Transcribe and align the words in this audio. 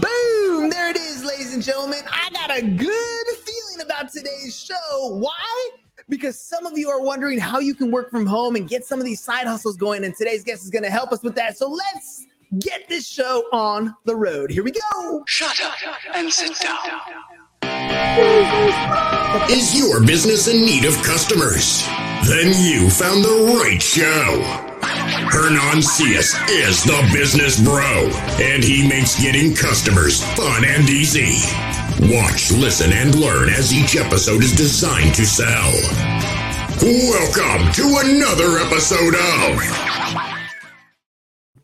Boom! 0.00 0.68
There 0.68 0.90
it 0.90 0.96
is, 0.96 1.24
ladies 1.24 1.54
and 1.54 1.62
gentlemen. 1.62 2.00
I 2.10 2.28
got 2.30 2.50
a 2.50 2.60
good 2.60 3.26
feeling 3.44 3.80
about 3.82 4.12
today's 4.12 4.54
show. 4.54 5.16
Why? 5.16 5.70
Because 6.08 6.38
some 6.38 6.66
of 6.66 6.76
you 6.76 6.90
are 6.90 7.00
wondering 7.00 7.38
how 7.38 7.60
you 7.60 7.74
can 7.74 7.90
work 7.90 8.10
from 8.10 8.26
home 8.26 8.56
and 8.56 8.68
get 8.68 8.84
some 8.84 8.98
of 8.98 9.06
these 9.06 9.20
side 9.20 9.46
hustles 9.46 9.76
going, 9.76 10.04
and 10.04 10.14
today's 10.14 10.44
guest 10.44 10.64
is 10.64 10.70
going 10.70 10.82
to 10.82 10.90
help 10.90 11.12
us 11.12 11.22
with 11.22 11.34
that. 11.36 11.56
So 11.56 11.70
let's 11.70 12.26
get 12.60 12.88
this 12.88 13.08
show 13.08 13.44
on 13.52 13.94
the 14.04 14.14
road. 14.14 14.50
Here 14.50 14.62
we 14.62 14.72
go. 14.72 15.24
Shut 15.26 15.58
up 15.62 15.74
and 16.14 16.30
sit 16.30 16.58
down. 16.60 17.00
Is 19.50 19.78
your 19.78 20.04
business 20.04 20.48
in 20.48 20.64
need 20.64 20.84
of 20.84 20.94
customers? 21.02 21.86
Then 22.28 22.52
you 22.62 22.90
found 22.90 23.24
the 23.24 23.58
right 23.62 23.80
show. 23.80 24.65
Hernan 25.06 25.82
Cias 25.82 26.34
is 26.50 26.82
the 26.82 27.08
business 27.12 27.60
bro, 27.62 28.10
and 28.42 28.62
he 28.62 28.88
makes 28.88 29.20
getting 29.22 29.54
customers 29.54 30.20
fun 30.34 30.64
and 30.64 30.88
easy. 30.90 31.38
Watch, 32.12 32.50
listen, 32.50 32.92
and 32.92 33.14
learn 33.14 33.48
as 33.48 33.72
each 33.72 33.94
episode 33.96 34.42
is 34.42 34.52
designed 34.56 35.14
to 35.14 35.24
sell. 35.24 35.72
Welcome 36.82 37.72
to 37.74 38.02
another 38.04 38.58
episode 38.58 39.14
of 39.14 39.62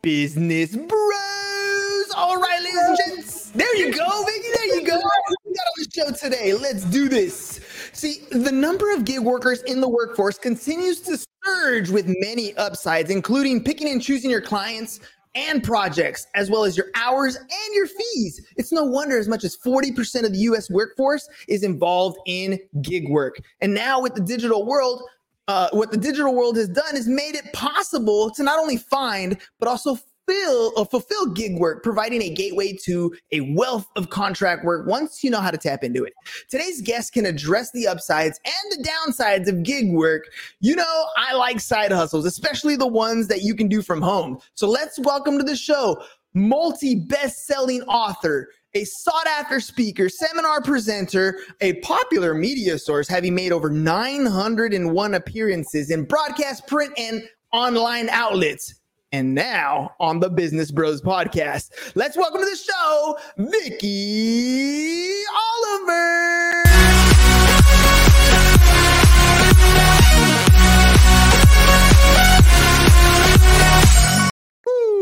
Business 0.03 0.77
Bros. 0.77 2.11
All 2.15 2.37
right, 2.37 2.61
ladies 2.63 2.79
and 2.87 2.99
gents. 3.17 3.51
There 3.51 3.77
you 3.77 3.93
go, 3.93 4.25
Vicky. 4.25 4.49
There 4.55 4.77
you 4.77 4.87
go. 4.87 5.01
We 5.45 5.53
got 5.53 5.67
on 5.67 5.75
the 5.79 5.91
show 5.93 6.11
today. 6.13 6.55
Let's 6.55 6.85
do 6.85 7.09
this. 7.09 7.62
See, 7.93 8.23
the 8.31 8.53
number 8.53 8.93
of 8.95 9.05
gig 9.05 9.21
workers 9.21 9.63
in 9.63 9.81
the 9.81 9.89
workforce 9.89 10.39
continues 10.39 11.01
to 11.03 11.19
surge 11.45 11.91
with 11.91 12.07
many 12.21 12.57
upsides, 12.57 13.11
including 13.11 13.63
picking 13.63 13.89
and 13.89 14.03
choosing 14.03 14.31
your 14.31 14.41
clients 14.41 15.01
and 15.35 15.63
projects, 15.63 16.27
as 16.35 16.51
well 16.51 16.65
as 16.65 16.77
your 16.77 16.87
hours 16.95 17.37
and 17.37 17.75
your 17.75 17.87
fees. 17.87 18.41
It's 18.57 18.73
no 18.73 18.85
wonder 18.85 19.19
as 19.19 19.29
much 19.29 19.45
as 19.45 19.57
40% 19.57 20.25
of 20.25 20.33
the 20.33 20.39
US 20.39 20.71
workforce 20.71 21.29
is 21.49 21.63
involved 21.63 22.19
in 22.27 22.59
gig 22.81 23.09
work. 23.09 23.41
And 23.61 23.75
now 23.75 24.01
with 24.01 24.15
the 24.15 24.23
digital 24.23 24.67
world, 24.67 25.03
uh, 25.49 25.69
what 25.73 25.91
the 25.91 25.97
digital 25.97 26.35
world 26.35 26.57
has 26.57 26.69
done 26.69 26.97
is 26.97 27.09
made 27.09 27.35
it 27.35 27.53
possible 27.53 28.31
to 28.31 28.43
not 28.43 28.59
only 28.59 28.77
find, 28.77 29.39
but 29.59 29.69
also 29.69 29.99
fill 30.27 30.73
or 30.77 30.87
fulfill 30.87 31.27
gig 31.27 31.59
work, 31.59 31.83
providing 31.83 32.23
a 32.23 32.31
gateway 32.31 32.77
to 32.85 33.15
a 33.33 33.41
wealth 33.55 33.87
of 33.97 34.11
contract 34.11 34.65
work 34.65 34.87
once 34.87 35.23
you 35.23 35.31
know 35.31 35.41
how 35.41 35.51
to 35.51 35.59
tap 35.59 35.85
into 35.85 36.05
it. 36.05 36.13
Today's 36.49 36.81
guest 36.81 37.13
can 37.13 37.27
address 37.27 37.71
the 37.73 37.87
upsides 37.87 38.41
and 38.45 38.73
the 38.73 38.89
downsides 38.89 39.49
of 39.49 39.63
gig 39.63 39.93
work. 39.93 40.25
You 40.61 40.77
know, 40.77 41.07
I 41.17 41.35
like 41.35 41.61
side 41.61 41.93
hustles, 41.93 42.25
especially 42.25 42.77
the 42.77 42.87
ones 42.87 43.29
that 43.29 43.43
you 43.43 43.55
can 43.55 43.69
do 43.69 43.83
from 43.83 44.03
home. 44.03 44.39
So 44.55 44.69
let's 44.69 44.99
welcome 45.01 45.39
to 45.39 45.45
the 45.45 45.57
show 45.57 46.03
multi 46.35 46.95
best-selling 46.95 47.83
author, 47.83 48.49
a 48.75 48.85
sought-after 48.85 49.61
speaker, 49.61 50.09
seminar 50.09 50.63
presenter, 50.63 51.39
a 51.61 51.75
popular 51.81 52.33
media 52.33 52.79
source, 52.79 53.07
having 53.07 53.35
made 53.35 53.53
over 53.53 53.69
901 53.69 55.15
appearances 55.15 55.91
in 55.91 56.05
broadcast, 56.05 56.67
print, 56.67 56.93
and 56.97 57.23
online 57.53 58.09
outlets 58.09 58.81
and 59.13 59.35
now 59.35 59.95
on 60.01 60.21
the 60.21 60.31
Business 60.31 60.71
Bros 60.71 61.03
podcast. 61.03 61.71
Let's 61.95 62.17
welcome 62.17 62.41
to 62.41 62.47
the 62.47 62.57
show, 62.57 63.19
Vicky 63.37 65.13
Oliver. 65.55 66.63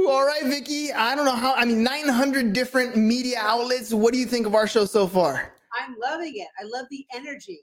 All 0.08 0.27
right, 0.27 0.42
Vicky. 0.44 0.92
I 0.92 1.14
don't 1.14 1.25
know 1.25 1.36
how, 1.36 1.55
I 1.55 1.64
mean, 1.64 1.84
900 1.84 2.53
different 2.53 2.97
media 2.97 3.38
outlets. 3.41 3.94
What 3.94 4.12
do 4.12 4.19
you 4.19 4.27
think 4.27 4.47
of 4.47 4.55
our 4.56 4.66
show 4.66 4.84
so 4.84 5.06
far? 5.06 5.53
I'm 5.81 5.97
loving 6.00 6.33
it. 6.34 6.48
I 6.58 6.64
love 6.64 6.86
the 6.91 7.06
energy. 7.14 7.61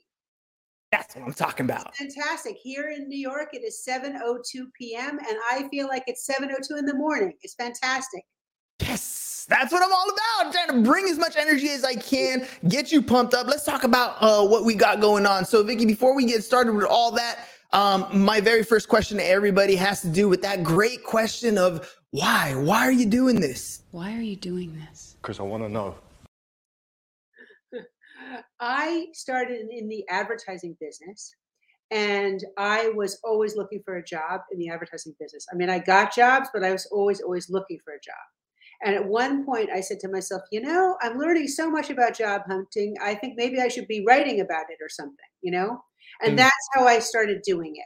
That's 0.91 1.15
what 1.15 1.25
I'm 1.25 1.33
talking 1.33 1.65
about. 1.65 1.93
It's 1.99 2.15
fantastic. 2.15 2.57
Here 2.61 2.89
in 2.89 3.09
New 3.09 3.17
York, 3.19 3.49
it 3.53 3.63
is 3.63 3.83
7:02 3.87 4.65
p.m. 4.77 5.19
and 5.19 5.37
I 5.51 5.67
feel 5.69 5.87
like 5.87 6.03
it's 6.07 6.27
7:02 6.27 6.79
in 6.79 6.85
the 6.85 6.95
morning. 6.95 7.33
It's 7.41 7.55
fantastic. 7.55 8.23
Yes, 8.79 9.45
that's 9.49 9.71
what 9.71 9.83
I'm 9.83 9.91
all 9.91 10.05
about. 10.05 10.45
I'm 10.45 10.51
trying 10.51 10.83
to 10.83 10.89
bring 10.89 11.05
as 11.05 11.17
much 11.17 11.35
energy 11.35 11.69
as 11.69 11.83
I 11.83 11.95
can, 11.95 12.47
get 12.69 12.91
you 12.91 13.01
pumped 13.01 13.33
up. 13.33 13.47
Let's 13.47 13.65
talk 13.65 13.83
about 13.83 14.15
uh, 14.21 14.47
what 14.47 14.65
we 14.65 14.75
got 14.75 15.01
going 15.01 15.25
on. 15.25 15.45
So, 15.45 15.63
Vicky, 15.63 15.85
before 15.85 16.15
we 16.15 16.25
get 16.25 16.43
started 16.43 16.73
with 16.73 16.85
all 16.85 17.11
that, 17.11 17.39
um, 17.73 18.07
my 18.13 18.39
very 18.39 18.63
first 18.63 18.87
question 18.87 19.17
to 19.17 19.27
everybody 19.27 19.75
has 19.75 20.01
to 20.01 20.09
do 20.09 20.29
with 20.29 20.41
that 20.43 20.63
great 20.63 21.03
question 21.03 21.57
of 21.57 21.93
why? 22.11 22.53
Why 22.55 22.87
are 22.87 22.91
you 22.91 23.05
doing 23.05 23.41
this? 23.41 23.81
Why 23.91 24.15
are 24.15 24.21
you 24.21 24.35
doing 24.35 24.79
this? 24.87 25.15
Because 25.21 25.39
I 25.39 25.43
want 25.43 25.63
to 25.63 25.69
know. 25.69 25.95
I 28.59 29.07
started 29.13 29.67
in- 29.69 29.89
the 29.89 30.05
advertising 30.09 30.77
business 30.79 31.33
and 31.91 32.43
I 32.57 32.89
was 32.89 33.19
always 33.23 33.55
looking 33.55 33.81
for 33.83 33.95
a 33.97 34.03
job 34.03 34.41
in 34.51 34.59
the 34.59 34.69
advertising 34.69 35.15
business. 35.19 35.45
I 35.51 35.55
mean, 35.55 35.69
I 35.69 35.79
got 35.79 36.13
jobs, 36.15 36.49
but 36.53 36.63
I 36.63 36.71
was 36.71 36.85
always, 36.87 37.21
always 37.21 37.49
looking 37.49 37.79
for 37.85 37.93
a 37.93 37.99
job. 38.01 38.15
And 38.83 38.95
at 38.95 39.05
one 39.05 39.45
point, 39.45 39.69
I 39.71 39.81
said 39.81 39.99
to 40.01 40.09
myself, 40.09 40.43
you 40.51 40.61
know, 40.61 40.97
I'm 41.01 41.17
learning 41.17 41.47
so 41.47 41.69
much 41.69 41.89
about 41.89 42.15
job 42.17 42.43
hunting. 42.47 42.95
I 43.01 43.15
think 43.15 43.35
maybe 43.37 43.59
I 43.61 43.69
should 43.69 43.87
be 43.87 44.05
writing 44.05 44.41
about 44.41 44.65
it 44.69 44.77
or 44.81 44.89
something, 44.89 45.29
you 45.41 45.51
know? 45.51 45.83
And 46.21 46.33
Mm. 46.33 46.37
that's 46.37 46.67
how 46.75 46.85
I 46.87 46.99
started 46.99 47.41
doing 47.43 47.75
it. 47.77 47.85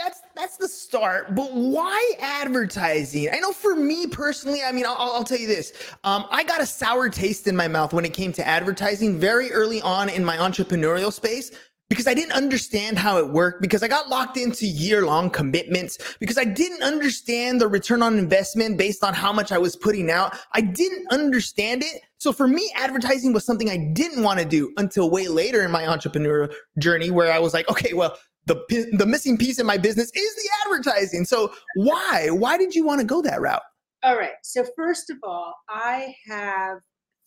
That's 0.00 0.22
that's 0.34 0.56
the 0.56 0.66
start. 0.66 1.34
But 1.34 1.52
why 1.52 2.12
advertising? 2.20 3.28
I 3.30 3.38
know 3.38 3.52
for 3.52 3.76
me 3.76 4.06
personally, 4.06 4.62
I 4.64 4.72
mean, 4.72 4.86
I'll, 4.86 4.96
I'll 4.98 5.24
tell 5.24 5.38
you 5.38 5.46
this. 5.46 5.74
Um, 6.04 6.24
I 6.30 6.42
got 6.42 6.62
a 6.62 6.66
sour 6.66 7.10
taste 7.10 7.46
in 7.46 7.54
my 7.54 7.68
mouth 7.68 7.92
when 7.92 8.06
it 8.06 8.14
came 8.14 8.32
to 8.32 8.46
advertising 8.46 9.20
very 9.20 9.52
early 9.52 9.82
on 9.82 10.08
in 10.08 10.24
my 10.24 10.38
entrepreneurial 10.38 11.12
space 11.12 11.50
because 11.90 12.06
I 12.06 12.14
didn't 12.14 12.32
understand 12.32 12.98
how 12.98 13.18
it 13.18 13.28
worked, 13.28 13.60
because 13.60 13.82
I 13.82 13.88
got 13.88 14.08
locked 14.08 14.36
into 14.38 14.64
year 14.64 15.04
long 15.04 15.28
commitments, 15.28 15.98
because 16.20 16.38
I 16.38 16.44
didn't 16.44 16.82
understand 16.82 17.60
the 17.60 17.66
return 17.66 18.00
on 18.00 18.16
investment 18.16 18.78
based 18.78 19.04
on 19.04 19.12
how 19.12 19.32
much 19.32 19.50
I 19.50 19.58
was 19.58 19.74
putting 19.74 20.08
out. 20.08 20.38
I 20.54 20.60
didn't 20.60 21.08
understand 21.10 21.82
it. 21.82 22.00
So 22.18 22.32
for 22.32 22.46
me, 22.46 22.72
advertising 22.76 23.32
was 23.32 23.44
something 23.44 23.68
I 23.68 23.90
didn't 23.92 24.22
want 24.22 24.38
to 24.38 24.44
do 24.44 24.72
until 24.76 25.10
way 25.10 25.26
later 25.26 25.64
in 25.64 25.72
my 25.72 25.82
entrepreneurial 25.82 26.54
journey 26.78 27.10
where 27.10 27.32
I 27.32 27.40
was 27.40 27.52
like, 27.52 27.68
okay, 27.68 27.92
well, 27.92 28.16
the, 28.54 28.96
the 28.96 29.06
missing 29.06 29.36
piece 29.36 29.58
in 29.58 29.66
my 29.66 29.76
business 29.76 30.10
is 30.14 30.36
the 30.36 30.48
advertising. 30.64 31.24
So 31.24 31.52
why? 31.76 32.28
Why 32.30 32.56
did 32.56 32.74
you 32.74 32.84
want 32.84 33.00
to 33.00 33.06
go 33.06 33.22
that 33.22 33.40
route? 33.40 33.62
All 34.02 34.16
right. 34.16 34.32
So, 34.42 34.64
first 34.76 35.10
of 35.10 35.18
all, 35.22 35.54
I 35.68 36.14
have 36.26 36.78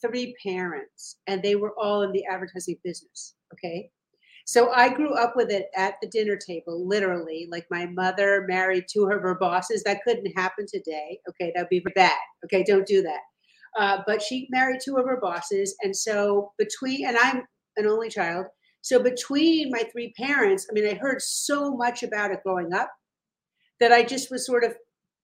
three 0.01 0.35
parents 0.45 1.17
and 1.27 1.41
they 1.41 1.55
were 1.55 1.73
all 1.79 2.01
in 2.01 2.11
the 2.11 2.25
advertising 2.25 2.77
business. 2.83 3.35
Okay. 3.53 3.89
So 4.45 4.71
I 4.71 4.89
grew 4.89 5.13
up 5.13 5.35
with 5.35 5.49
it 5.51 5.67
at 5.75 5.95
the 6.01 6.09
dinner 6.09 6.35
table, 6.35 6.85
literally. 6.85 7.47
Like 7.49 7.65
my 7.71 7.85
mother 7.85 8.45
married 8.47 8.85
two 8.91 9.05
of 9.05 9.21
her 9.21 9.35
bosses. 9.35 9.83
That 9.83 10.03
couldn't 10.03 10.37
happen 10.37 10.65
today. 10.67 11.19
Okay, 11.29 11.51
that'd 11.55 11.69
be 11.69 11.83
bad. 11.95 12.11
Okay, 12.45 12.63
don't 12.63 12.85
do 12.85 13.01
that. 13.03 13.19
Uh, 13.79 14.03
but 14.05 14.21
she 14.21 14.47
married 14.51 14.81
two 14.83 14.97
of 14.97 15.05
her 15.05 15.19
bosses, 15.19 15.75
and 15.81 15.95
so 15.95 16.51
between 16.59 17.07
and 17.07 17.17
I'm 17.17 17.43
an 17.77 17.87
only 17.87 18.09
child. 18.09 18.45
So 18.83 19.01
between 19.01 19.71
my 19.71 19.83
three 19.91 20.13
parents, 20.13 20.67
I 20.69 20.73
mean, 20.73 20.85
I 20.87 20.93
heard 20.93 21.21
so 21.21 21.71
much 21.75 22.03
about 22.03 22.31
it 22.31 22.43
growing 22.43 22.73
up 22.73 22.91
that 23.79 23.91
I 23.91 24.03
just 24.03 24.29
was 24.29 24.45
sort 24.45 24.63
of 24.63 24.75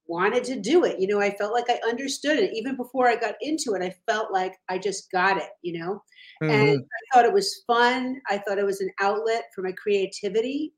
wanted 0.08 0.44
to 0.46 0.60
do 0.60 0.86
it. 0.86 1.00
You 1.00 1.08
know, 1.08 1.22
I 1.22 1.36
felt 1.38 1.54
like 1.54 1.70
I 1.70 1.80
understood 1.88 2.40
it 2.40 2.54
even 2.56 2.76
before 2.76 3.08
I 3.08 3.16
got 3.16 3.36
into 3.42 3.74
it. 3.74 3.84
I 3.84 3.94
felt 4.12 4.32
like 4.32 4.56
I 4.68 4.80
just 4.80 5.12
got 5.12 5.38
it. 5.38 5.50
You 5.62 5.80
know, 5.80 6.04
Mm-hmm. 6.42 6.54
and 6.54 6.80
I 6.80 7.02
thought 7.14 7.26
it 7.26 7.34
was 7.34 7.64
fun. 7.68 8.22
I 8.30 8.38
thought 8.38 8.60
it 8.60 8.66
was 8.66 8.80
an 8.80 8.92
outlet 9.02 9.46
for 9.54 9.62
my 9.62 9.74
creativity. 9.74 10.74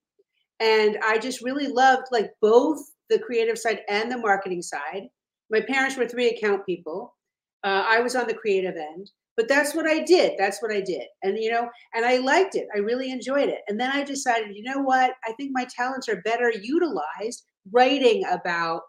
And 0.59 0.97
I 1.03 1.19
just 1.19 1.43
really 1.43 1.67
loved 1.67 2.07
like 2.11 2.31
both 2.41 2.79
the 3.09 3.19
creative 3.19 3.59
side 3.59 3.81
and 3.89 4.11
the 4.11 4.17
marketing 4.17 4.63
side. 4.63 5.07
My 5.51 5.61
parents 5.61 5.97
were 5.97 6.07
three 6.07 6.29
account 6.29 6.65
people. 6.65 7.15
Uh, 7.63 7.85
I 7.87 7.99
was 7.99 8.15
on 8.15 8.25
the 8.27 8.33
creative 8.33 8.75
end, 8.75 9.11
but 9.37 9.47
that's 9.47 9.73
what 9.73 9.87
I 9.87 9.99
did. 9.99 10.33
That's 10.37 10.61
what 10.61 10.72
I 10.72 10.81
did. 10.81 11.03
And, 11.23 11.37
you 11.37 11.51
know, 11.51 11.69
and 11.93 12.05
I 12.05 12.17
liked 12.17 12.55
it. 12.55 12.67
I 12.75 12.79
really 12.79 13.11
enjoyed 13.11 13.49
it. 13.49 13.59
And 13.67 13.79
then 13.79 13.91
I 13.91 14.03
decided, 14.03 14.55
you 14.55 14.63
know 14.63 14.81
what? 14.81 15.13
I 15.25 15.33
think 15.33 15.51
my 15.53 15.66
talents 15.75 16.09
are 16.09 16.22
better 16.23 16.51
utilized 16.51 17.43
writing 17.72 18.23
about 18.29 18.81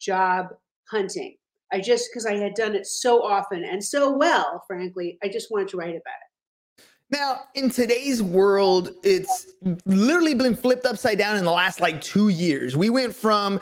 job 0.00 0.46
hunting. 0.90 1.36
I 1.72 1.80
just, 1.80 2.08
because 2.10 2.26
I 2.26 2.34
had 2.34 2.54
done 2.54 2.74
it 2.74 2.86
so 2.86 3.22
often 3.22 3.64
and 3.64 3.82
so 3.82 4.16
well, 4.16 4.62
frankly, 4.66 5.18
I 5.22 5.28
just 5.28 5.50
wanted 5.50 5.68
to 5.68 5.76
write 5.76 5.90
about 5.90 5.96
it. 5.96 6.84
Now, 7.10 7.42
in 7.54 7.68
today's 7.70 8.22
world, 8.22 8.90
it's 9.02 9.46
literally 9.84 10.34
been 10.34 10.56
flipped 10.56 10.86
upside 10.86 11.18
down 11.18 11.36
in 11.36 11.44
the 11.44 11.50
last 11.50 11.80
like 11.80 12.00
two 12.00 12.30
years. 12.30 12.74
We 12.76 12.88
went 12.88 13.14
from, 13.14 13.60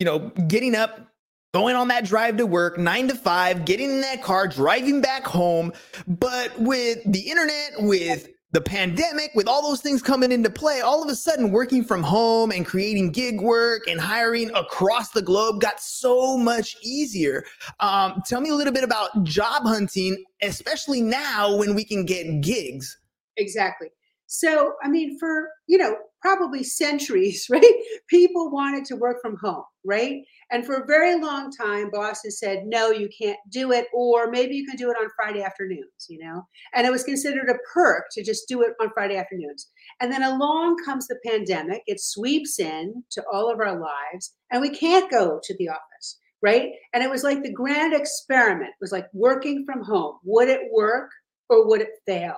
you 0.00 0.04
know, 0.04 0.30
getting 0.48 0.74
up, 0.74 1.07
going 1.54 1.76
on 1.76 1.88
that 1.88 2.04
drive 2.04 2.36
to 2.36 2.46
work, 2.46 2.78
nine 2.78 3.08
to 3.08 3.14
five, 3.14 3.64
getting 3.64 3.90
in 3.90 4.00
that 4.02 4.22
car, 4.22 4.46
driving 4.48 5.00
back 5.00 5.26
home. 5.26 5.72
But 6.06 6.58
with 6.58 6.98
the 7.06 7.20
internet, 7.20 7.72
with 7.78 8.28
the 8.52 8.60
pandemic, 8.60 9.30
with 9.34 9.46
all 9.46 9.62
those 9.62 9.80
things 9.80 10.02
coming 10.02 10.32
into 10.32 10.50
play, 10.50 10.80
all 10.80 11.02
of 11.02 11.08
a 11.10 11.14
sudden 11.14 11.50
working 11.50 11.84
from 11.84 12.02
home 12.02 12.50
and 12.50 12.64
creating 12.64 13.12
gig 13.12 13.40
work 13.40 13.86
and 13.88 14.00
hiring 14.00 14.50
across 14.54 15.10
the 15.10 15.20
globe 15.20 15.60
got 15.60 15.80
so 15.80 16.36
much 16.36 16.76
easier. 16.82 17.44
Um, 17.80 18.22
tell 18.26 18.40
me 18.40 18.50
a 18.50 18.54
little 18.54 18.72
bit 18.72 18.84
about 18.84 19.22
job 19.24 19.64
hunting, 19.64 20.22
especially 20.42 21.02
now 21.02 21.56
when 21.56 21.74
we 21.74 21.84
can 21.84 22.06
get 22.06 22.40
gigs. 22.40 22.98
Exactly. 23.36 23.88
So, 24.26 24.74
I 24.82 24.88
mean, 24.88 25.18
for, 25.18 25.48
you 25.66 25.78
know, 25.78 25.96
probably 26.20 26.62
centuries, 26.62 27.46
right? 27.50 27.74
People 28.08 28.50
wanted 28.50 28.84
to 28.86 28.96
work 28.96 29.18
from 29.20 29.36
home, 29.42 29.64
right? 29.84 30.22
And 30.50 30.64
for 30.64 30.76
a 30.76 30.86
very 30.86 31.20
long 31.20 31.50
time, 31.50 31.90
bosses 31.90 32.38
said, 32.38 32.64
no, 32.66 32.90
you 32.90 33.08
can't 33.20 33.38
do 33.50 33.72
it, 33.72 33.86
or 33.92 34.30
maybe 34.30 34.54
you 34.54 34.66
can 34.66 34.76
do 34.76 34.90
it 34.90 34.96
on 35.00 35.08
Friday 35.14 35.42
afternoons, 35.42 36.06
you 36.08 36.18
know? 36.18 36.46
And 36.74 36.86
it 36.86 36.90
was 36.90 37.04
considered 37.04 37.50
a 37.50 37.58
perk 37.74 38.04
to 38.12 38.24
just 38.24 38.48
do 38.48 38.62
it 38.62 38.72
on 38.80 38.90
Friday 38.94 39.16
afternoons. 39.16 39.68
And 40.00 40.10
then 40.10 40.22
along 40.22 40.76
comes 40.84 41.06
the 41.06 41.18
pandemic, 41.24 41.82
it 41.86 42.00
sweeps 42.00 42.58
in 42.58 43.02
to 43.12 43.22
all 43.30 43.52
of 43.52 43.60
our 43.60 43.78
lives, 43.78 44.34
and 44.50 44.62
we 44.62 44.70
can't 44.70 45.10
go 45.10 45.38
to 45.42 45.56
the 45.58 45.68
office, 45.68 46.18
right? 46.40 46.70
And 46.94 47.02
it 47.02 47.10
was 47.10 47.24
like 47.24 47.42
the 47.42 47.52
grand 47.52 47.92
experiment 47.92 48.70
it 48.70 48.80
was 48.80 48.92
like 48.92 49.08
working 49.12 49.64
from 49.66 49.82
home. 49.82 50.16
Would 50.24 50.48
it 50.48 50.72
work 50.72 51.10
or 51.50 51.68
would 51.68 51.82
it 51.82 51.90
fail? 52.06 52.36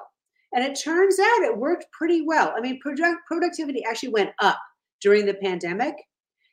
And 0.53 0.65
it 0.65 0.81
turns 0.83 1.19
out 1.21 1.43
it 1.43 1.59
worked 1.59 1.87
pretty 1.93 2.23
well. 2.27 2.53
I 2.57 2.61
mean, 2.61 2.81
product, 2.81 3.21
productivity 3.29 3.85
actually 3.89 4.09
went 4.09 4.31
up 4.41 4.59
during 5.01 5.27
the 5.27 5.35
pandemic, 5.35 5.95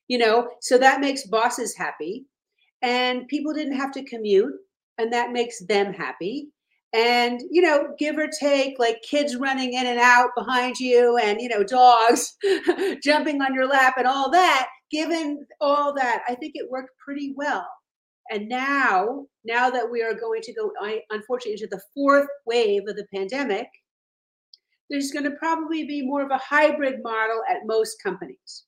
you 0.07 0.17
know, 0.17 0.49
so 0.61 0.77
that 0.77 1.01
makes 1.01 1.27
bosses 1.27 1.75
happy. 1.75 2.25
And 2.81 3.27
people 3.27 3.53
didn't 3.53 3.77
have 3.77 3.91
to 3.93 4.03
commute, 4.03 4.53
and 4.97 5.11
that 5.13 5.31
makes 5.31 5.65
them 5.65 5.93
happy. 5.93 6.49
And, 6.93 7.41
you 7.51 7.61
know, 7.61 7.89
give 7.99 8.17
or 8.17 8.27
take, 8.39 8.79
like 8.79 9.01
kids 9.01 9.35
running 9.35 9.73
in 9.73 9.85
and 9.85 9.99
out 9.99 10.29
behind 10.37 10.79
you, 10.79 11.17
and, 11.17 11.41
you 11.41 11.49
know, 11.49 11.63
dogs 11.63 12.35
jumping 13.03 13.41
on 13.41 13.53
your 13.53 13.67
lap, 13.67 13.95
and 13.97 14.07
all 14.07 14.31
that, 14.31 14.69
given 14.91 15.45
all 15.59 15.93
that, 15.95 16.23
I 16.27 16.35
think 16.35 16.53
it 16.55 16.69
worked 16.69 16.91
pretty 17.03 17.33
well. 17.35 17.67
And 18.29 18.47
now, 18.49 19.25
now 19.45 19.69
that 19.69 19.89
we 19.89 20.01
are 20.01 20.13
going 20.13 20.41
to 20.43 20.53
go, 20.53 20.71
unfortunately, 21.09 21.53
into 21.53 21.67
the 21.67 21.81
fourth 21.93 22.27
wave 22.45 22.83
of 22.87 22.95
the 22.95 23.07
pandemic, 23.13 23.67
there's 24.89 25.11
going 25.11 25.25
to 25.25 25.31
probably 25.31 25.85
be 25.85 26.05
more 26.05 26.23
of 26.23 26.31
a 26.31 26.37
hybrid 26.37 27.01
model 27.03 27.41
at 27.49 27.65
most 27.65 28.01
companies. 28.01 28.63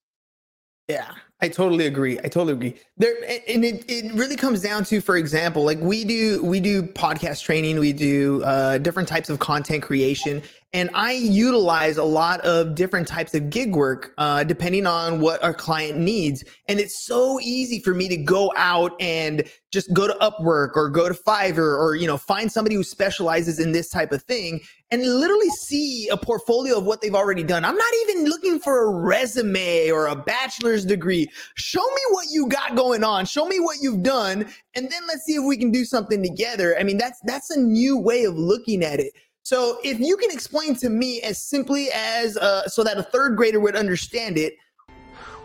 Yeah, 0.89 1.12
I 1.39 1.50
totally 1.50 1.86
agree. 1.86 2.18
I 2.18 2.24
totally 2.24 2.53
agree. 2.53 2.75
There 2.97 3.13
and 3.47 3.63
it, 3.63 3.86
it 3.88 4.12
really 4.15 4.36
comes 4.36 4.59
down 4.59 4.83
to, 4.86 5.01
for 5.01 5.18
example, 5.18 5.63
like 5.63 5.80
we 5.80 6.03
do 6.03 6.44
we 6.44 6.59
do 6.59 6.81
podcast 6.81 7.44
training, 7.44 7.77
we 7.77 7.94
do 7.94 8.44
uh, 8.44 8.80
different 8.80 9.07
types 9.07 9.30
of 9.30 9.38
content 9.38 9.83
creation, 9.83 10.41
and 10.71 10.92
I 10.94 11.13
utilize 11.13 11.98
a 11.98 12.04
lot 12.04 12.42
of 12.42 12.75
different 12.75 13.07
types 13.07 13.33
of 13.33 13.50
gig 13.50 13.75
work 13.75 14.13
uh, 14.19 14.44
depending 14.44 14.86
on 14.86 15.19
what 15.19 15.44
our 15.44 15.54
client 15.54 15.98
needs. 15.98 16.44
And 16.68 16.80
it's 16.80 17.06
so 17.06 17.39
easy 17.39 17.80
for 17.81 17.95
me 17.95 18.07
to 18.07 18.18
go 18.18 18.54
out 18.56 18.92
and 19.00 19.44
just 19.71 19.92
go 19.94 20.06
to 20.07 20.13
Upwork 20.21 20.71
or 20.75 20.89
go 20.89 21.07
to 21.10 21.16
Fiverr 21.16 21.77
or 21.77 21.95
you 21.95 22.06
know 22.06 22.18
find 22.18 22.51
somebody 22.51 22.75
who 22.75 22.83
specializes 22.83 23.60
in 23.60 23.71
this 23.71 23.89
type 23.89 24.12
of 24.12 24.21
thing 24.24 24.62
and 24.92 25.01
literally 25.01 25.50
see 25.50 26.07
a 26.10 26.18
portfolio 26.18 26.77
of 26.77 26.86
what 26.86 27.01
they've 27.01 27.15
already 27.15 27.44
done. 27.44 27.65
I'm 27.65 27.75
not 27.77 27.94
even 28.04 28.25
looking 28.25 28.60
for 28.60 28.86
a 28.86 28.89
resume 28.89 29.89
or 29.89 30.07
a 30.07 30.15
bachelor's 30.15 30.86
degree. 30.86 31.27
Show 31.56 31.81
me 31.83 32.01
what 32.12 32.27
you 32.31 32.48
got 32.48 32.75
going 32.75 33.04
on. 33.04 33.25
Show 33.25 33.48
me 33.48 33.60
what 33.60 33.77
you've 33.81 34.04
done, 34.04 34.45
and 34.75 34.89
then 34.89 35.01
let's 35.07 35.24
see 35.25 35.33
if 35.33 35.44
we 35.44 35.57
can 35.57 35.72
do 35.72 35.83
something 35.83 36.22
together. 36.22 36.77
I 36.80 36.83
mean, 36.83 36.98
that's 36.98 37.19
that's 37.24 37.50
a 37.50 37.60
new 37.60 37.98
way 37.98 38.25
of 38.25 38.36
looking 38.36 38.83
at 38.83 39.00
it. 39.00 39.13
So 39.50 39.80
if 39.84 40.00
you 40.00 40.16
can 40.16 40.30
explain 40.30 40.75
to 40.75 40.92
me 40.92 41.22
as 41.22 41.42
simply 41.42 41.90
as 41.92 42.38
uh, 42.38 42.68
so 42.68 42.84
that 42.84 43.00
a 43.00 43.01
third 43.01 43.36
grader 43.36 43.60
would 43.60 43.75
understand 43.75 44.38
it. 44.38 44.54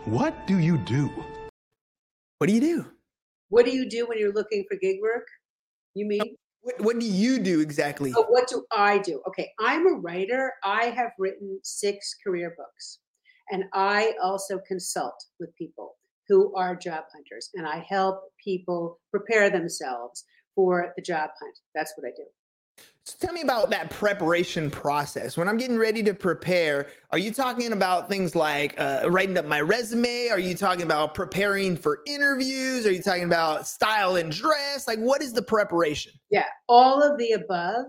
What 0.03 0.45
do 0.45 0.59
you 0.59 0.77
do? 0.77 1.09
What 2.37 2.45
do 2.45 2.53
you 2.53 2.61
do? 2.61 2.85
What 3.49 3.65
do 3.65 3.71
you 3.71 3.89
do 3.89 4.05
when 4.05 4.19
you're 4.19 4.31
looking 4.31 4.63
for 4.69 4.77
gig 4.77 4.97
work? 5.01 5.25
You 5.95 6.05
mean? 6.05 6.35
What, 6.61 6.81
what 6.81 6.99
do 6.99 7.07
you 7.07 7.39
do 7.39 7.61
exactly? 7.61 8.11
So 8.11 8.25
what 8.29 8.47
do 8.47 8.63
I 8.71 8.99
do? 8.99 9.23
Okay, 9.27 9.49
I'm 9.59 9.87
a 9.87 9.97
writer. 9.97 10.53
I 10.63 10.93
have 10.95 11.09
written 11.17 11.59
six 11.63 12.15
career 12.23 12.53
books, 12.55 12.99
and 13.49 13.63
I 13.73 14.13
also 14.21 14.59
consult 14.67 15.15
with 15.39 15.49
people 15.55 15.95
who 16.27 16.55
are 16.55 16.75
job 16.75 17.05
hunters, 17.11 17.49
and 17.55 17.65
I 17.65 17.83
help 17.89 18.19
people 18.37 18.99
prepare 19.09 19.49
themselves 19.49 20.25
for 20.53 20.93
the 20.95 21.01
job 21.01 21.31
hunt. 21.41 21.57
That's 21.73 21.91
what 21.97 22.07
I 22.07 22.11
do. 22.15 22.25
So 23.07 23.15
tell 23.19 23.35
me 23.35 23.41
about 23.41 23.69
that 23.69 23.91
preparation 23.91 24.71
process. 24.71 25.37
When 25.37 25.47
I'm 25.47 25.57
getting 25.57 25.77
ready 25.77 26.01
to 26.01 26.13
prepare, 26.15 26.87
are 27.11 27.19
you 27.19 27.31
talking 27.31 27.71
about 27.71 28.09
things 28.09 28.35
like 28.35 28.73
uh, 28.79 29.03
writing 29.07 29.37
up 29.37 29.45
my 29.45 29.61
resume? 29.61 30.29
Are 30.29 30.39
you 30.39 30.55
talking 30.55 30.81
about 30.81 31.13
preparing 31.13 31.77
for 31.77 31.99
interviews? 32.07 32.83
Are 32.87 32.91
you 32.91 33.03
talking 33.03 33.25
about 33.25 33.67
style 33.67 34.15
and 34.15 34.31
dress? 34.31 34.87
Like, 34.87 34.97
what 34.97 35.21
is 35.21 35.33
the 35.33 35.43
preparation? 35.43 36.13
Yeah, 36.31 36.47
all 36.67 37.03
of 37.03 37.19
the 37.19 37.33
above. 37.33 37.85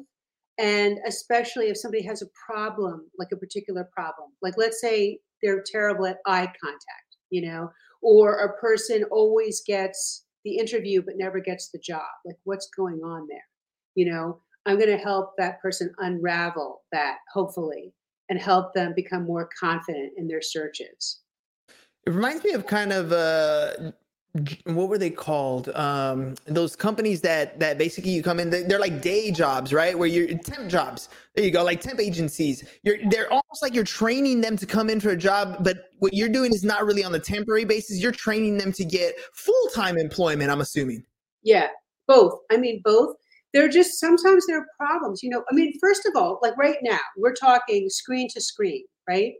And 0.59 0.99
especially 1.07 1.71
if 1.71 1.79
somebody 1.79 2.05
has 2.05 2.21
a 2.21 2.27
problem, 2.51 3.11
like 3.19 3.29
a 3.33 3.37
particular 3.37 3.89
problem, 3.95 4.33
like 4.43 4.59
let's 4.59 4.83
say 4.83 5.19
they're 5.43 5.65
terrible 5.65 6.05
at 6.05 6.19
eye 6.27 6.53
contact, 6.63 7.17
you 7.31 7.41
know, 7.41 7.71
or 8.03 8.41
a 8.41 8.61
person 8.61 9.03
always 9.11 9.63
gets 9.67 10.27
the 10.45 10.59
interview 10.59 11.01
but 11.01 11.15
never 11.17 11.41
gets 11.41 11.71
the 11.71 11.79
job. 11.79 12.05
Like, 12.27 12.37
what's 12.45 12.69
going 12.77 13.01
on 13.03 13.27
there? 13.31 13.45
You 13.95 14.13
know, 14.13 14.43
I'm 14.67 14.77
going 14.77 14.91
to 14.91 15.03
help 15.03 15.37
that 15.39 15.61
person 15.63 15.93
unravel 15.99 16.83
that, 16.93 17.19
hopefully, 17.33 17.93
and 18.29 18.39
help 18.39 18.75
them 18.75 18.93
become 18.95 19.25
more 19.25 19.49
confident 19.59 20.13
in 20.17 20.27
their 20.27 20.43
searches. 20.43 21.21
It 22.05 22.11
reminds 22.11 22.45
me 22.45 22.53
of 22.53 22.67
kind 22.67 22.93
of 22.93 23.13
uh, 23.13 23.93
what 24.65 24.89
were 24.89 24.99
they 24.99 25.11
called? 25.11 25.69
Um, 25.71 26.35
those 26.47 26.77
companies 26.77 27.21
that 27.23 27.59
that 27.61 27.79
basically 27.79 28.11
you 28.11 28.23
come 28.23 28.41
in, 28.41 28.51
they're 28.51 28.79
like 28.79 29.01
day 29.01 29.31
jobs, 29.31 29.73
right? 29.73 29.99
Where 29.99 30.09
you're 30.09 30.37
temp 30.39 30.69
jobs. 30.69 31.09
There 31.35 31.45
you 31.45 31.51
go, 31.51 31.65
like 31.65 31.81
temp 31.81 32.01
agencies. 32.01 32.65
You're 32.83 32.99
they're 33.09 33.29
almost 33.31 33.63
like 33.63 33.75
you're 33.75 33.85
training 33.85 34.41
them 34.41 34.57
to 34.57 34.67
come 34.67 34.91
in 34.91 35.01
for 35.01 35.11
a 35.11 35.17
job, 35.17 35.59
but 35.61 35.91
what 35.99 36.15
you're 36.15 36.29
doing 36.29 36.53
is 36.53 36.65
not 36.65 36.85
really 36.85 37.05
on 37.05 37.13
the 37.13 37.21
temporary 37.21 37.65
basis. 37.65 38.01
You're 38.01 38.13
training 38.13 38.59
them 38.59 38.73
to 38.73 38.85
get 38.85 39.15
full 39.33 39.69
time 39.75 39.99
employment. 39.99 40.51
I'm 40.51 40.61
assuming. 40.61 41.05
Yeah, 41.43 41.69
both. 42.07 42.39
I 42.51 42.57
mean, 42.57 42.83
both 42.85 43.17
there 43.57 43.65
are 43.65 43.69
just 43.69 43.99
sometimes 43.99 44.47
there 44.47 44.59
are 44.59 44.67
problems 44.79 45.23
you 45.23 45.31
know 45.31 45.43
i 45.51 45.55
mean 45.55 45.73
first 45.81 46.05
of 46.05 46.15
all 46.15 46.39
like 46.43 46.57
right 46.59 46.77
now 46.83 46.99
we're 47.17 47.33
talking 47.33 47.89
screen 47.89 48.29
to 48.29 48.39
screen 48.39 48.85
right 49.09 49.33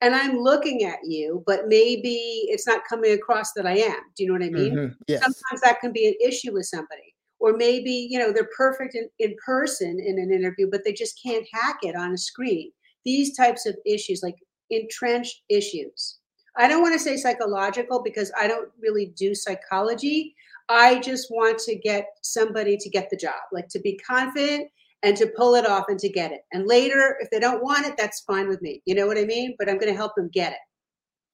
and 0.00 0.14
i'm 0.14 0.38
looking 0.38 0.84
at 0.84 0.98
you 1.04 1.42
but 1.46 1.68
maybe 1.68 2.44
it's 2.46 2.66
not 2.66 2.80
coming 2.88 3.12
across 3.12 3.52
that 3.52 3.66
i 3.66 3.76
am 3.76 3.98
do 4.16 4.24
you 4.24 4.26
know 4.26 4.32
what 4.32 4.42
i 4.42 4.48
mean 4.48 4.74
mm-hmm. 4.74 4.94
yes. 5.06 5.20
sometimes 5.20 5.60
that 5.62 5.80
can 5.80 5.92
be 5.92 6.08
an 6.08 6.14
issue 6.26 6.50
with 6.54 6.64
somebody 6.64 7.14
or 7.40 7.52
maybe 7.54 8.08
you 8.10 8.18
know 8.18 8.32
they're 8.32 8.48
perfect 8.56 8.94
in, 8.94 9.06
in 9.18 9.36
person 9.44 10.00
in 10.02 10.18
an 10.18 10.32
interview 10.32 10.66
but 10.70 10.80
they 10.82 10.92
just 10.94 11.20
can't 11.22 11.46
hack 11.52 11.76
it 11.82 11.94
on 11.94 12.12
a 12.12 12.18
screen 12.18 12.72
these 13.04 13.36
types 13.36 13.66
of 13.66 13.76
issues 13.84 14.22
like 14.22 14.36
entrenched 14.70 15.42
issues 15.50 16.20
i 16.56 16.66
don't 16.66 16.80
want 16.80 16.94
to 16.94 16.98
say 16.98 17.18
psychological 17.18 18.02
because 18.02 18.32
i 18.40 18.48
don't 18.48 18.70
really 18.80 19.12
do 19.14 19.34
psychology 19.34 20.34
I 20.72 21.00
just 21.00 21.30
want 21.30 21.58
to 21.58 21.76
get 21.76 22.06
somebody 22.22 22.78
to 22.78 22.88
get 22.88 23.10
the 23.10 23.16
job, 23.16 23.34
like 23.52 23.68
to 23.68 23.78
be 23.78 23.98
confident 23.98 24.70
and 25.02 25.14
to 25.18 25.26
pull 25.36 25.54
it 25.54 25.66
off 25.66 25.84
and 25.88 25.98
to 25.98 26.08
get 26.08 26.32
it. 26.32 26.40
And 26.52 26.66
later, 26.66 27.18
if 27.20 27.28
they 27.30 27.38
don't 27.38 27.62
want 27.62 27.86
it, 27.86 27.94
that's 27.98 28.20
fine 28.20 28.48
with 28.48 28.62
me. 28.62 28.80
You 28.86 28.94
know 28.94 29.06
what 29.06 29.18
I 29.18 29.24
mean? 29.24 29.54
But 29.58 29.68
I'm 29.68 29.76
going 29.76 29.92
to 29.92 29.96
help 29.96 30.14
them 30.16 30.30
get 30.32 30.52
it. 30.52 30.58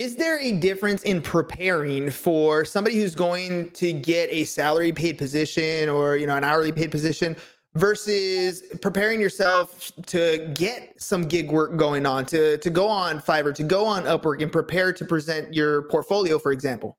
Is 0.04 0.16
there 0.16 0.40
a 0.40 0.52
difference 0.52 1.04
in 1.04 1.22
preparing 1.22 2.10
for 2.10 2.64
somebody 2.64 2.96
who's 2.96 3.14
going 3.14 3.70
to 3.70 3.92
get 3.92 4.28
a 4.32 4.44
salary 4.44 4.92
paid 4.92 5.18
position 5.18 5.88
or, 5.88 6.16
you 6.16 6.26
know, 6.26 6.36
an 6.36 6.44
hourly 6.44 6.72
paid 6.72 6.90
position 6.90 7.36
versus 7.74 8.62
preparing 8.82 9.20
yourself 9.20 9.92
to 10.06 10.52
get 10.54 11.00
some 11.00 11.22
gig 11.22 11.50
work 11.52 11.76
going 11.76 12.06
on, 12.06 12.26
to 12.26 12.58
to 12.58 12.70
go 12.70 12.88
on 12.88 13.20
Fiverr, 13.20 13.54
to 13.54 13.62
go 13.62 13.86
on 13.86 14.02
Upwork 14.04 14.42
and 14.42 14.50
prepare 14.50 14.92
to 14.92 15.04
present 15.04 15.54
your 15.54 15.82
portfolio, 15.82 16.40
for 16.40 16.50
example? 16.50 16.98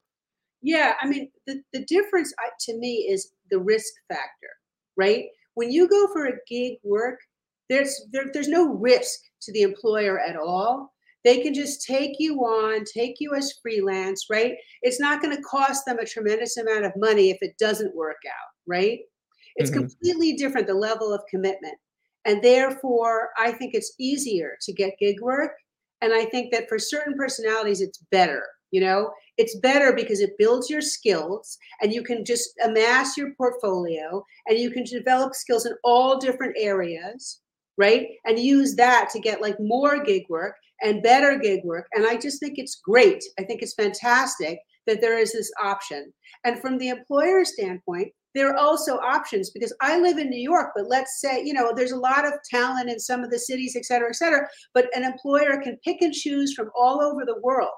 Yeah, 0.61 0.93
I 1.01 1.07
mean, 1.07 1.29
the, 1.47 1.61
the 1.73 1.85
difference 1.85 2.33
to 2.61 2.77
me 2.77 3.07
is 3.09 3.31
the 3.49 3.59
risk 3.59 3.93
factor, 4.09 4.49
right? 4.97 5.25
When 5.55 5.71
you 5.71 5.87
go 5.87 6.07
for 6.11 6.25
a 6.25 6.37
gig 6.47 6.73
work, 6.83 7.19
there's 7.69 8.07
there, 8.11 8.25
there's 8.33 8.47
no 8.47 8.73
risk 8.73 9.19
to 9.43 9.53
the 9.53 9.61
employer 9.61 10.19
at 10.19 10.35
all. 10.35 10.91
They 11.25 11.41
can 11.41 11.53
just 11.53 11.85
take 11.85 12.13
you 12.17 12.39
on, 12.39 12.83
take 12.85 13.15
you 13.19 13.33
as 13.35 13.53
freelance, 13.61 14.25
right? 14.29 14.53
It's 14.81 14.99
not 14.99 15.21
going 15.21 15.35
to 15.35 15.43
cost 15.43 15.85
them 15.85 15.99
a 15.99 16.05
tremendous 16.05 16.57
amount 16.57 16.85
of 16.85 16.93
money 16.95 17.29
if 17.29 17.37
it 17.41 17.57
doesn't 17.59 17.95
work 17.95 18.17
out, 18.27 18.53
right? 18.67 18.99
It's 19.57 19.69
mm-hmm. 19.69 19.81
completely 19.81 20.33
different, 20.33 20.67
the 20.67 20.73
level 20.73 21.13
of 21.13 21.21
commitment. 21.29 21.75
And 22.25 22.41
therefore, 22.41 23.29
I 23.37 23.51
think 23.51 23.73
it's 23.73 23.93
easier 23.99 24.57
to 24.61 24.73
get 24.73 24.97
gig 24.99 25.21
work. 25.21 25.51
And 26.01 26.13
I 26.13 26.25
think 26.25 26.53
that 26.53 26.69
for 26.69 26.79
certain 26.79 27.15
personalities, 27.17 27.81
it's 27.81 27.99
better 28.11 28.43
you 28.71 28.81
know 28.81 29.11
it's 29.37 29.57
better 29.59 29.93
because 29.93 30.19
it 30.19 30.37
builds 30.37 30.69
your 30.69 30.81
skills 30.81 31.57
and 31.81 31.93
you 31.93 32.03
can 32.03 32.25
just 32.25 32.49
amass 32.63 33.17
your 33.17 33.33
portfolio 33.35 34.23
and 34.47 34.59
you 34.59 34.69
can 34.69 34.83
develop 34.83 35.33
skills 35.33 35.65
in 35.65 35.73
all 35.83 36.17
different 36.17 36.55
areas 36.57 37.41
right? 37.79 38.07
And 38.25 38.37
use 38.37 38.75
that 38.75 39.09
to 39.13 39.19
get 39.19 39.41
like 39.41 39.55
more 39.59 40.03
gig 40.03 40.23
work 40.29 40.55
and 40.81 41.01
better 41.01 41.39
gig 41.39 41.61
work. 41.63 41.87
And 41.93 42.05
I 42.05 42.17
just 42.17 42.39
think 42.39 42.55
it's 42.57 42.81
great. 42.83 43.23
I 43.39 43.43
think 43.43 43.61
it's 43.61 43.73
fantastic 43.73 44.59
that 44.85 44.99
there 45.01 45.17
is 45.17 45.31
this 45.31 45.49
option. 45.63 46.13
And 46.43 46.59
from 46.59 46.77
the 46.77 46.89
employer 46.89 47.45
standpoint, 47.45 48.09
there 48.35 48.49
are 48.49 48.57
also 48.57 48.97
options 48.97 49.49
because 49.49 49.73
I 49.81 49.97
live 49.97 50.17
in 50.17 50.29
New 50.29 50.41
York, 50.41 50.71
but 50.75 50.87
let's 50.87 51.19
say, 51.19 51.43
you 51.43 51.53
know, 51.53 51.71
there's 51.75 51.93
a 51.93 51.97
lot 51.97 52.25
of 52.25 52.33
talent 52.49 52.89
in 52.89 52.99
some 52.99 53.23
of 53.23 53.31
the 53.31 53.39
cities, 53.39 53.75
et 53.75 53.85
cetera, 53.85 54.09
et 54.09 54.15
cetera. 54.15 54.47
But 54.73 54.95
an 54.95 55.03
employer 55.03 55.59
can 55.63 55.79
pick 55.83 56.01
and 56.01 56.13
choose 56.13 56.53
from 56.53 56.69
all 56.77 57.01
over 57.01 57.25
the 57.25 57.39
world 57.41 57.69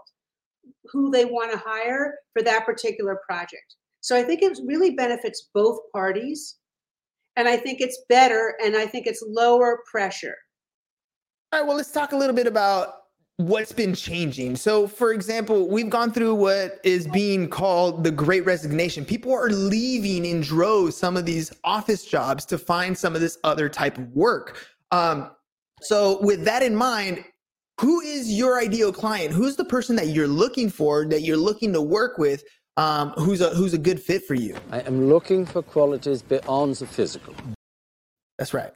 who 0.92 1.12
they 1.12 1.26
want 1.26 1.52
to 1.52 1.58
hire 1.58 2.16
for 2.34 2.42
that 2.44 2.66
particular 2.66 3.20
project. 3.28 3.76
So 4.02 4.16
I 4.16 4.24
think 4.24 4.42
it 4.42 4.58
really 4.66 4.92
benefits 4.92 5.50
both 5.54 5.80
parties. 5.94 6.58
And 7.36 7.48
I 7.48 7.56
think 7.56 7.80
it's 7.80 8.04
better 8.10 8.56
and 8.64 8.76
I 8.76 8.86
think 8.86 9.08
it's 9.08 9.24
lower 9.26 9.80
pressure. 9.90 10.36
All 11.54 11.60
right, 11.60 11.68
well, 11.68 11.78
let's 11.78 11.92
talk 11.92 12.12
a 12.12 12.18
little 12.18 12.36
bit 12.36 12.48
about 12.48 12.96
what's 13.38 13.72
been 13.72 13.94
changing. 13.94 14.56
So, 14.56 14.88
for 14.88 15.14
example, 15.14 15.68
we've 15.68 15.90
gone 15.90 16.12
through 16.12 16.36
what 16.36 16.80
is 16.84 17.08
being 17.08 17.50
called 17.50 18.04
the 18.04 18.12
great 18.12 18.46
resignation. 18.46 19.06
People 19.06 19.34
are 19.34 19.50
leaving 19.50 20.26
in 20.26 20.42
droves 20.42 20.96
some 20.96 21.18
of 21.18 21.26
these 21.26 21.52
office 21.64 22.06
jobs 22.06 22.46
to 22.46 22.58
find 22.58 22.98
some 22.98 23.16
of 23.16 23.22
this 23.22 23.38
other 23.44 23.70
type 23.70 23.98
of 23.98 24.08
work. 24.10 24.58
Um, 24.92 25.32
so, 25.82 26.22
with 26.22 26.44
that 26.46 26.64
in 26.64 26.76
mind, 26.76 27.24
who 27.80 28.02
is 28.02 28.32
your 28.32 28.60
ideal 28.60 28.92
client? 28.92 29.32
Who's 29.32 29.56
the 29.56 29.66
person 29.66 29.96
that 29.96 30.08
you're 30.08 30.28
looking 30.28 30.70
for, 30.70 31.06
that 31.06 31.22
you're 31.22 31.38
looking 31.38 31.74
to 31.74 31.82
work 31.82 32.18
with? 32.18 32.44
Um, 32.78 33.12
who's 33.12 33.42
a 33.42 33.50
who's 33.50 33.74
a 33.74 33.78
good 33.78 34.02
fit 34.02 34.26
for 34.26 34.34
you? 34.34 34.56
I 34.72 34.82
am 34.82 35.10
looking 35.10 35.46
for 35.46 35.62
qualities 35.62 36.22
beyond 36.22 36.76
the 36.76 36.88
physical. 36.88 37.36
That's 38.38 38.54
right. 38.54 38.72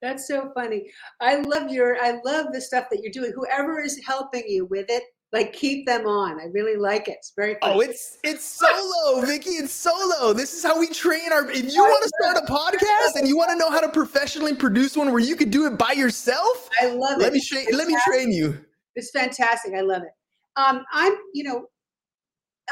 That's 0.00 0.28
so 0.28 0.52
funny. 0.54 0.90
I 1.20 1.36
love 1.36 1.70
your 1.70 1.96
I 2.00 2.20
love 2.24 2.52
the 2.52 2.60
stuff 2.60 2.86
that 2.90 3.00
you're 3.02 3.12
doing. 3.12 3.32
Whoever 3.34 3.80
is 3.80 4.00
helping 4.06 4.44
you 4.46 4.66
with 4.66 4.86
it, 4.88 5.02
like 5.32 5.52
keep 5.52 5.86
them 5.86 6.06
on. 6.06 6.40
I 6.40 6.46
really 6.52 6.76
like 6.76 7.08
it. 7.08 7.16
It's 7.18 7.32
very 7.36 7.56
oh. 7.62 7.74
Oh, 7.74 7.80
it's 7.80 8.18
it's 8.24 8.44
solo, 8.44 9.24
Vicky. 9.26 9.50
It's 9.50 9.72
solo. 9.72 10.32
This 10.32 10.54
is 10.54 10.62
how 10.62 10.78
we 10.78 10.88
train 10.88 11.32
our 11.32 11.50
if 11.50 11.72
you 11.72 11.82
want 11.82 12.02
to 12.02 12.12
start 12.20 12.36
a 12.36 12.50
podcast 12.50 13.18
and 13.18 13.28
you 13.28 13.36
want 13.36 13.50
to 13.50 13.56
know 13.56 13.70
how 13.70 13.80
to 13.80 13.88
professionally 13.88 14.54
produce 14.54 14.96
one 14.96 15.10
where 15.10 15.20
you 15.20 15.36
could 15.36 15.50
do 15.50 15.66
it 15.66 15.76
by 15.76 15.92
yourself, 15.92 16.68
I 16.80 16.86
love 16.86 17.18
it. 17.18 17.22
let 17.22 17.32
me 17.32 17.40
train 17.40 17.66
let 17.72 17.88
me 17.88 17.96
train 18.06 18.32
you. 18.32 18.58
It's 18.94 19.10
fantastic. 19.10 19.74
I 19.74 19.82
love 19.82 20.02
it. 20.02 20.10
Um, 20.56 20.84
I'm, 20.92 21.14
you 21.32 21.44
know, 21.44 21.66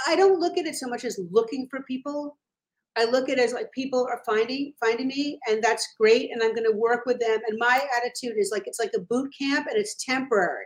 I 0.08 0.16
don't 0.16 0.40
look 0.40 0.58
at 0.58 0.66
it 0.66 0.74
so 0.74 0.88
much 0.88 1.04
as 1.04 1.18
looking 1.30 1.68
for 1.70 1.82
people. 1.82 2.36
I 2.96 3.04
look 3.04 3.28
at 3.28 3.38
it 3.38 3.42
as 3.42 3.52
like 3.52 3.70
people 3.72 4.06
are 4.10 4.22
finding 4.26 4.72
finding 4.80 5.06
me, 5.06 5.38
and 5.46 5.62
that's 5.62 5.86
great. 5.98 6.30
And 6.32 6.42
I'm 6.42 6.54
going 6.54 6.68
to 6.68 6.76
work 6.76 7.06
with 7.06 7.20
them. 7.20 7.38
And 7.46 7.58
my 7.58 7.80
attitude 7.96 8.36
is 8.38 8.50
like 8.50 8.64
it's 8.66 8.80
like 8.80 8.92
a 8.96 9.00
boot 9.00 9.30
camp, 9.38 9.66
and 9.68 9.76
it's 9.78 9.94
temporary. 10.04 10.64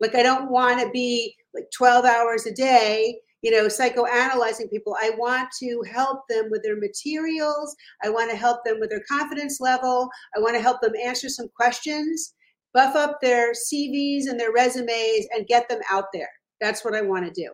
Like 0.00 0.14
I 0.14 0.22
don't 0.22 0.50
want 0.50 0.80
to 0.80 0.90
be 0.90 1.34
like 1.54 1.64
12 1.76 2.04
hours 2.04 2.46
a 2.46 2.52
day, 2.52 3.18
you 3.42 3.50
know, 3.50 3.66
psychoanalyzing 3.66 4.70
people. 4.70 4.96
I 5.00 5.10
want 5.18 5.48
to 5.60 5.82
help 5.90 6.20
them 6.28 6.48
with 6.50 6.62
their 6.62 6.78
materials. 6.78 7.74
I 8.02 8.08
want 8.08 8.30
to 8.30 8.36
help 8.36 8.64
them 8.64 8.78
with 8.80 8.90
their 8.90 9.02
confidence 9.10 9.60
level. 9.60 10.08
I 10.36 10.40
want 10.40 10.54
to 10.54 10.62
help 10.62 10.80
them 10.80 10.92
answer 11.02 11.28
some 11.28 11.48
questions, 11.54 12.34
buff 12.72 12.94
up 12.94 13.20
their 13.20 13.52
CVs 13.52 14.28
and 14.28 14.38
their 14.38 14.52
resumes, 14.52 15.26
and 15.34 15.46
get 15.46 15.68
them 15.68 15.80
out 15.90 16.06
there. 16.12 16.30
That's 16.60 16.84
what 16.84 16.94
I 16.94 17.02
want 17.02 17.26
to 17.26 17.32
do. 17.32 17.50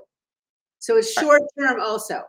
So 0.79 0.97
it's 0.97 1.13
short 1.13 1.43
term 1.59 1.81
also. 1.81 2.23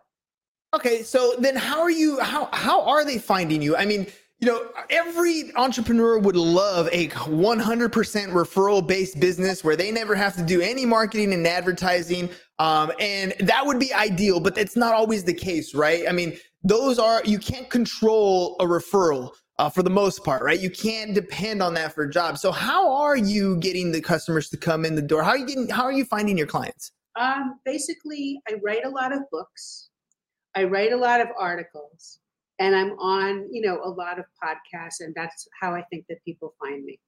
Okay, 0.74 1.02
so 1.02 1.34
then 1.40 1.56
how 1.56 1.82
are 1.82 1.92
you 1.92 2.20
how 2.20 2.48
how 2.54 2.82
are 2.88 3.04
they 3.04 3.18
finding 3.18 3.62
you? 3.62 3.76
I 3.76 3.86
mean, 3.86 4.08
you 4.40 4.48
know, 4.48 4.70
every 4.90 5.52
entrepreneur 5.56 6.18
would 6.18 6.38
love 6.38 6.88
a 6.94 7.10
100% 7.10 7.92
referral 7.92 8.86
based 8.86 9.20
business 9.20 9.64
where 9.64 9.76
they 9.76 9.92
never 9.92 10.16
have 10.16 10.36
to 10.38 10.44
do 10.44 10.62
any 10.62 10.86
marketing 10.86 11.34
and 11.34 11.46
advertising. 11.46 12.30
Um, 12.58 12.92
and 13.00 13.34
that 13.42 13.66
would 13.66 13.80
be 13.80 13.94
ideal, 13.94 14.40
but 14.40 14.56
that's 14.56 14.78
not 14.78 14.94
always 14.94 15.26
the 15.26 15.34
case, 15.34 15.76
right? 15.76 16.06
I 16.08 16.14
mean, 16.14 16.38
those 16.64 17.00
are, 17.00 17.22
you 17.26 17.38
can't 17.38 17.70
control 17.70 18.56
a 18.60 18.66
referral. 18.66 19.32
Uh, 19.58 19.70
for 19.70 19.84
the 19.84 19.90
most 19.90 20.24
part, 20.24 20.42
right? 20.42 20.62
You 20.62 20.70
can't 20.70 21.14
depend 21.14 21.62
on 21.62 21.74
that 21.74 21.94
for 21.94 22.06
a 22.06 22.10
job. 22.10 22.38
So, 22.38 22.50
how 22.50 22.96
are 22.96 23.18
you 23.18 23.58
getting 23.58 23.92
the 23.92 24.00
customers 24.00 24.48
to 24.52 24.56
come 24.58 24.86
in 24.86 24.96
the 24.96 25.02
door? 25.02 25.22
How 25.22 25.32
are 25.32 25.38
you 25.38 25.46
getting? 25.46 25.68
How 25.68 25.84
are 25.84 25.92
you 25.92 26.06
finding 26.06 26.38
your 26.38 26.48
clients? 26.48 26.94
Um, 27.20 27.60
basically, 27.66 28.40
I 28.48 28.54
write 28.64 28.86
a 28.86 28.90
lot 28.90 29.12
of 29.12 29.20
books. 29.34 29.90
I 30.56 30.64
write 30.64 30.94
a 30.94 30.96
lot 30.96 31.20
of 31.20 31.28
articles 31.38 32.20
and 32.60 32.76
I'm 32.76 32.92
on, 33.00 33.48
you 33.52 33.62
know, 33.62 33.82
a 33.84 33.90
lot 33.90 34.20
of 34.20 34.26
podcasts 34.44 35.00
and 35.00 35.14
that's 35.16 35.48
how 35.60 35.74
I 35.74 35.82
think 35.84 36.06
that 36.10 36.24
people 36.26 36.54
find 36.60 36.86
me. 36.86 37.00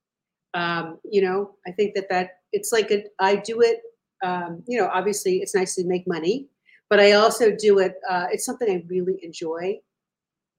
Um, 0.53 0.99
you 1.03 1.21
know, 1.21 1.55
I 1.67 1.71
think 1.71 1.95
that 1.95 2.09
that 2.09 2.39
it's 2.51 2.71
like 2.71 2.91
a, 2.91 3.03
I 3.19 3.35
do 3.35 3.61
it, 3.61 3.81
um, 4.23 4.63
you 4.67 4.79
know, 4.79 4.89
obviously 4.91 5.37
it's 5.37 5.55
nice 5.55 5.75
to 5.75 5.85
make 5.85 6.07
money, 6.07 6.47
but 6.89 6.99
I 6.99 7.13
also 7.13 7.55
do 7.55 7.79
it. 7.79 7.95
Uh, 8.09 8.27
it's 8.31 8.45
something 8.45 8.69
I 8.69 8.83
really 8.87 9.19
enjoy. 9.23 9.79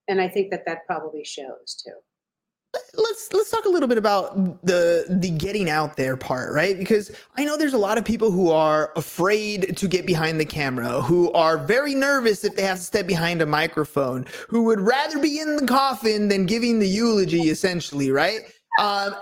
And 0.07 0.19
I 0.19 0.27
think 0.27 0.51
that 0.51 0.65
that 0.65 0.85
probably 0.85 1.23
shows 1.23 1.81
too 1.83 1.93
let's 2.95 3.31
let's 3.33 3.51
talk 3.51 3.65
a 3.65 3.69
little 3.69 3.87
bit 3.87 3.97
about 3.97 4.35
the 4.65 5.05
the 5.09 5.29
getting 5.31 5.69
out 5.69 5.95
there 5.95 6.17
part 6.17 6.53
right? 6.53 6.77
Because 6.77 7.11
i 7.37 7.45
know 7.45 7.57
there's 7.57 7.73
a 7.73 7.77
lot 7.77 7.97
of 7.97 8.05
people 8.05 8.31
who 8.31 8.49
are 8.49 8.91
afraid 8.95 9.77
to 9.77 9.87
get 9.87 10.05
behind 10.05 10.39
the 10.39 10.45
camera 10.45 11.01
who 11.01 11.31
are 11.33 11.57
very 11.57 11.95
nervous 11.95 12.43
if 12.43 12.55
they 12.55 12.63
have 12.63 12.77
to 12.77 12.83
step 12.83 13.07
behind 13.07 13.41
a 13.41 13.45
microphone 13.45 14.25
who 14.47 14.63
would 14.63 14.79
rather 14.79 15.19
be 15.19 15.39
in 15.39 15.55
the 15.55 15.65
coffin 15.65 16.27
than 16.27 16.45
giving 16.45 16.79
the 16.79 16.87
eulogy 16.87 17.49
essentially 17.49 18.11
right? 18.11 18.41
Um, 18.79 19.15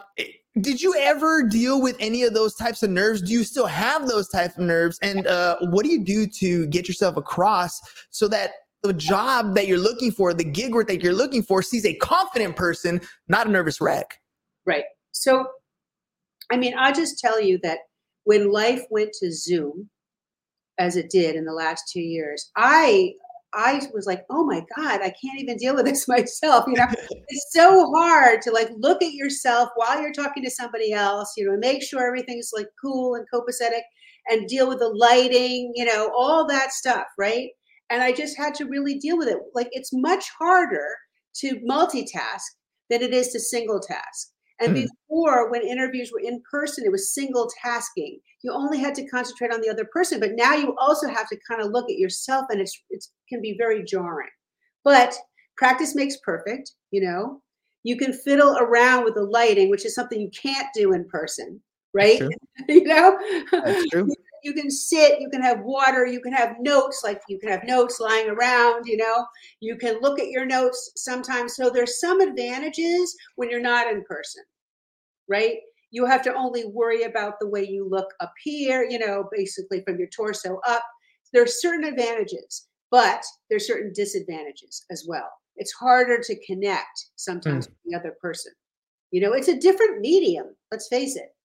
did 0.59 0.81
you 0.81 0.93
ever 0.97 1.43
deal 1.43 1.81
with 1.81 1.95
any 1.99 2.23
of 2.23 2.33
those 2.33 2.55
types 2.55 2.83
of 2.83 2.89
nerves? 2.89 3.21
Do 3.21 3.31
you 3.31 3.43
still 3.43 3.67
have 3.67 4.07
those 4.07 4.27
types 4.27 4.57
of 4.57 4.63
nerves? 4.63 4.99
And 5.01 5.25
uh, 5.25 5.57
what 5.61 5.85
do 5.85 5.91
you 5.91 6.03
do 6.03 6.27
to 6.27 6.67
get 6.67 6.87
yourself 6.89 7.15
across 7.15 7.81
so 8.09 8.27
that 8.27 8.51
the 8.83 8.93
job 8.93 9.55
that 9.55 9.67
you're 9.67 9.77
looking 9.77 10.11
for, 10.11 10.33
the 10.33 10.43
gig 10.43 10.73
work 10.73 10.87
that 10.87 11.01
you're 11.01 11.13
looking 11.13 11.43
for, 11.43 11.61
sees 11.61 11.85
a 11.85 11.93
confident 11.95 12.55
person, 12.55 13.01
not 13.27 13.47
a 13.47 13.51
nervous 13.51 13.79
wreck. 13.79 14.19
Right. 14.65 14.85
So, 15.11 15.45
I 16.51 16.57
mean, 16.57 16.73
I'll 16.77 16.93
just 16.93 17.19
tell 17.19 17.39
you 17.39 17.59
that 17.63 17.79
when 18.23 18.51
life 18.51 18.83
went 18.89 19.13
to 19.19 19.31
Zoom, 19.31 19.89
as 20.79 20.95
it 20.95 21.09
did 21.09 21.35
in 21.35 21.45
the 21.45 21.53
last 21.53 21.83
two 21.91 22.01
years, 22.01 22.49
I 22.55 23.13
I 23.53 23.81
was 23.93 24.05
like, 24.05 24.23
oh 24.29 24.45
my 24.45 24.63
God, 24.77 25.01
I 25.01 25.13
can't 25.21 25.39
even 25.39 25.57
deal 25.57 25.75
with 25.75 25.85
this 25.85 26.07
myself. 26.07 26.65
You 26.67 26.75
know, 26.75 26.87
it's 27.27 27.47
so 27.51 27.91
hard 27.93 28.41
to 28.43 28.51
like 28.51 28.69
look 28.77 29.03
at 29.03 29.13
yourself 29.13 29.69
while 29.75 30.01
you're 30.01 30.13
talking 30.13 30.43
to 30.43 30.49
somebody 30.49 30.93
else, 30.93 31.33
you 31.37 31.45
know, 31.45 31.57
make 31.57 31.83
sure 31.83 32.05
everything's 32.05 32.51
like 32.53 32.67
cool 32.81 33.15
and 33.15 33.25
copacetic 33.33 33.81
and 34.29 34.47
deal 34.47 34.67
with 34.67 34.79
the 34.79 34.87
lighting, 34.87 35.73
you 35.75 35.85
know, 35.85 36.11
all 36.15 36.47
that 36.47 36.71
stuff, 36.71 37.05
right? 37.17 37.49
And 37.91 38.01
I 38.01 38.13
just 38.13 38.37
had 38.37 38.55
to 38.55 38.65
really 38.65 38.95
deal 38.97 39.17
with 39.17 39.27
it. 39.27 39.37
Like 39.53 39.67
it's 39.71 39.91
much 39.93 40.25
harder 40.39 40.95
to 41.35 41.59
multitask 41.69 42.41
than 42.89 43.01
it 43.01 43.13
is 43.13 43.29
to 43.29 43.39
single 43.39 43.79
task. 43.79 44.29
And 44.59 44.75
mm. 44.75 44.87
before, 45.09 45.51
when 45.51 45.63
interviews 45.63 46.11
were 46.13 46.21
in 46.21 46.41
person, 46.49 46.85
it 46.85 46.91
was 46.91 47.13
single 47.13 47.49
tasking. 47.63 48.19
You 48.43 48.53
only 48.53 48.79
had 48.79 48.95
to 48.95 49.07
concentrate 49.07 49.53
on 49.53 49.61
the 49.61 49.69
other 49.69 49.87
person, 49.91 50.19
but 50.19 50.35
now 50.35 50.53
you 50.53 50.75
also 50.79 51.07
have 51.07 51.27
to 51.29 51.37
kind 51.49 51.61
of 51.61 51.71
look 51.71 51.89
at 51.89 51.97
yourself, 51.97 52.45
and 52.49 52.61
it's 52.61 52.79
it 52.89 53.03
can 53.27 53.41
be 53.41 53.55
very 53.57 53.83
jarring. 53.83 54.29
But 54.83 55.15
practice 55.57 55.95
makes 55.95 56.17
perfect. 56.23 56.71
You 56.91 57.01
know, 57.01 57.41
you 57.83 57.97
can 57.97 58.13
fiddle 58.13 58.57
around 58.59 59.03
with 59.03 59.15
the 59.15 59.23
lighting, 59.23 59.69
which 59.69 59.85
is 59.85 59.95
something 59.95 60.19
you 60.19 60.31
can't 60.39 60.67
do 60.75 60.93
in 60.93 61.07
person, 61.09 61.59
right? 61.93 62.21
you 62.69 62.83
know, 62.83 63.17
That's 63.51 63.89
true 63.89 64.07
you 64.43 64.53
can 64.53 64.69
sit, 64.69 65.19
you 65.19 65.29
can 65.29 65.41
have 65.41 65.61
water, 65.61 66.05
you 66.05 66.19
can 66.19 66.33
have 66.33 66.55
notes, 66.59 67.01
like 67.03 67.21
you 67.27 67.39
can 67.39 67.49
have 67.49 67.63
notes 67.63 67.99
lying 67.99 68.29
around, 68.29 68.85
you 68.85 68.97
know, 68.97 69.25
you 69.59 69.75
can 69.75 69.99
look 70.01 70.19
at 70.19 70.29
your 70.29 70.45
notes 70.45 70.91
sometimes. 70.95 71.55
So 71.55 71.69
there's 71.69 71.99
some 71.99 72.21
advantages 72.21 73.15
when 73.35 73.49
you're 73.49 73.59
not 73.59 73.87
in 73.87 74.03
person, 74.03 74.43
right? 75.27 75.57
You 75.91 76.05
have 76.05 76.21
to 76.23 76.33
only 76.33 76.65
worry 76.65 77.03
about 77.03 77.39
the 77.39 77.49
way 77.49 77.67
you 77.67 77.87
look 77.87 78.07
up 78.19 78.33
here, 78.43 78.87
you 78.89 78.99
know, 78.99 79.27
basically 79.31 79.83
from 79.83 79.97
your 79.97 80.07
torso 80.07 80.59
up. 80.67 80.83
There's 81.33 81.61
certain 81.61 81.85
advantages, 81.85 82.67
but 82.89 83.23
there's 83.49 83.67
certain 83.67 83.93
disadvantages 83.93 84.85
as 84.91 85.05
well. 85.07 85.29
It's 85.57 85.73
harder 85.73 86.19
to 86.23 86.45
connect 86.45 87.07
sometimes 87.15 87.67
mm. 87.67 87.69
with 87.69 87.77
the 87.85 87.97
other 87.97 88.15
person. 88.21 88.53
You 89.11 89.21
know, 89.21 89.33
it's 89.33 89.49
a 89.49 89.59
different 89.59 89.99
medium, 89.99 90.55
let's 90.71 90.87
face 90.87 91.15
it. 91.17 91.35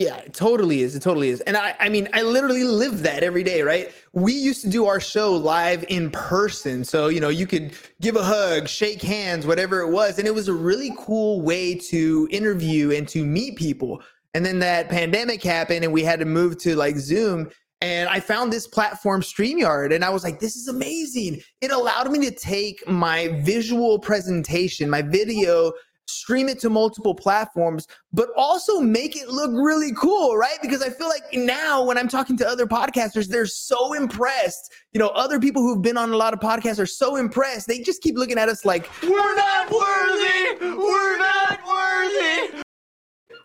Yeah, 0.00 0.16
it 0.16 0.32
totally 0.32 0.80
is. 0.80 0.96
It 0.96 1.02
totally 1.02 1.28
is. 1.28 1.42
And 1.42 1.58
I, 1.58 1.76
I 1.78 1.90
mean, 1.90 2.08
I 2.14 2.22
literally 2.22 2.64
live 2.64 3.02
that 3.02 3.22
every 3.22 3.42
day, 3.42 3.60
right? 3.60 3.92
We 4.14 4.32
used 4.32 4.62
to 4.62 4.70
do 4.70 4.86
our 4.86 4.98
show 4.98 5.34
live 5.34 5.84
in 5.90 6.10
person. 6.10 6.84
So, 6.84 7.08
you 7.08 7.20
know, 7.20 7.28
you 7.28 7.46
could 7.46 7.74
give 8.00 8.16
a 8.16 8.22
hug, 8.22 8.66
shake 8.66 9.02
hands, 9.02 9.46
whatever 9.46 9.80
it 9.80 9.90
was. 9.90 10.18
And 10.18 10.26
it 10.26 10.34
was 10.34 10.48
a 10.48 10.54
really 10.54 10.94
cool 10.98 11.42
way 11.42 11.74
to 11.74 12.26
interview 12.30 12.92
and 12.92 13.06
to 13.08 13.26
meet 13.26 13.56
people. 13.56 14.02
And 14.32 14.42
then 14.42 14.58
that 14.60 14.88
pandemic 14.88 15.42
happened 15.42 15.84
and 15.84 15.92
we 15.92 16.02
had 16.02 16.18
to 16.20 16.24
move 16.24 16.56
to 16.60 16.74
like 16.76 16.96
Zoom. 16.96 17.50
and 17.82 18.08
I 18.08 18.20
found 18.20 18.52
this 18.52 18.66
platform, 18.66 19.22
StreamYard, 19.22 19.94
and 19.94 20.04
I 20.04 20.10
was 20.10 20.22
like, 20.22 20.38
this 20.38 20.56
is 20.56 20.68
amazing. 20.68 21.40
It 21.60 21.70
allowed 21.70 22.10
me 22.10 22.18
to 22.28 22.30
take 22.30 22.86
my 22.86 23.28
visual 23.42 23.98
presentation, 23.98 24.90
my 24.90 25.02
video, 25.02 25.72
stream 26.10 26.48
it 26.48 26.58
to 26.60 26.70
multiple 26.70 27.14
platforms, 27.14 27.86
but 28.12 28.28
also 28.36 28.80
make 28.80 29.16
it 29.16 29.28
look 29.28 29.50
really 29.52 29.92
cool, 29.94 30.36
right? 30.36 30.58
Because 30.62 30.82
I 30.82 30.90
feel 30.90 31.08
like 31.08 31.22
now 31.32 31.84
when 31.84 31.96
I'm 31.96 32.08
talking 32.08 32.36
to 32.38 32.48
other 32.48 32.66
podcasters, 32.66 33.28
they're 33.28 33.46
so 33.46 33.92
impressed. 33.94 34.72
You 34.92 35.00
know, 35.00 35.08
other 35.08 35.38
people 35.38 35.62
who've 35.62 35.82
been 35.82 35.96
on 35.96 36.12
a 36.12 36.16
lot 36.16 36.34
of 36.34 36.40
podcasts 36.40 36.78
are 36.78 36.86
so 36.86 37.16
impressed. 37.16 37.68
They 37.68 37.80
just 37.80 38.02
keep 38.02 38.16
looking 38.16 38.38
at 38.38 38.48
us 38.48 38.64
like, 38.64 38.88
We're 39.02 39.36
not 39.36 39.70
worthy! 39.70 40.76
We're 40.76 41.18
not 41.18 41.60
worthy! 41.66 42.62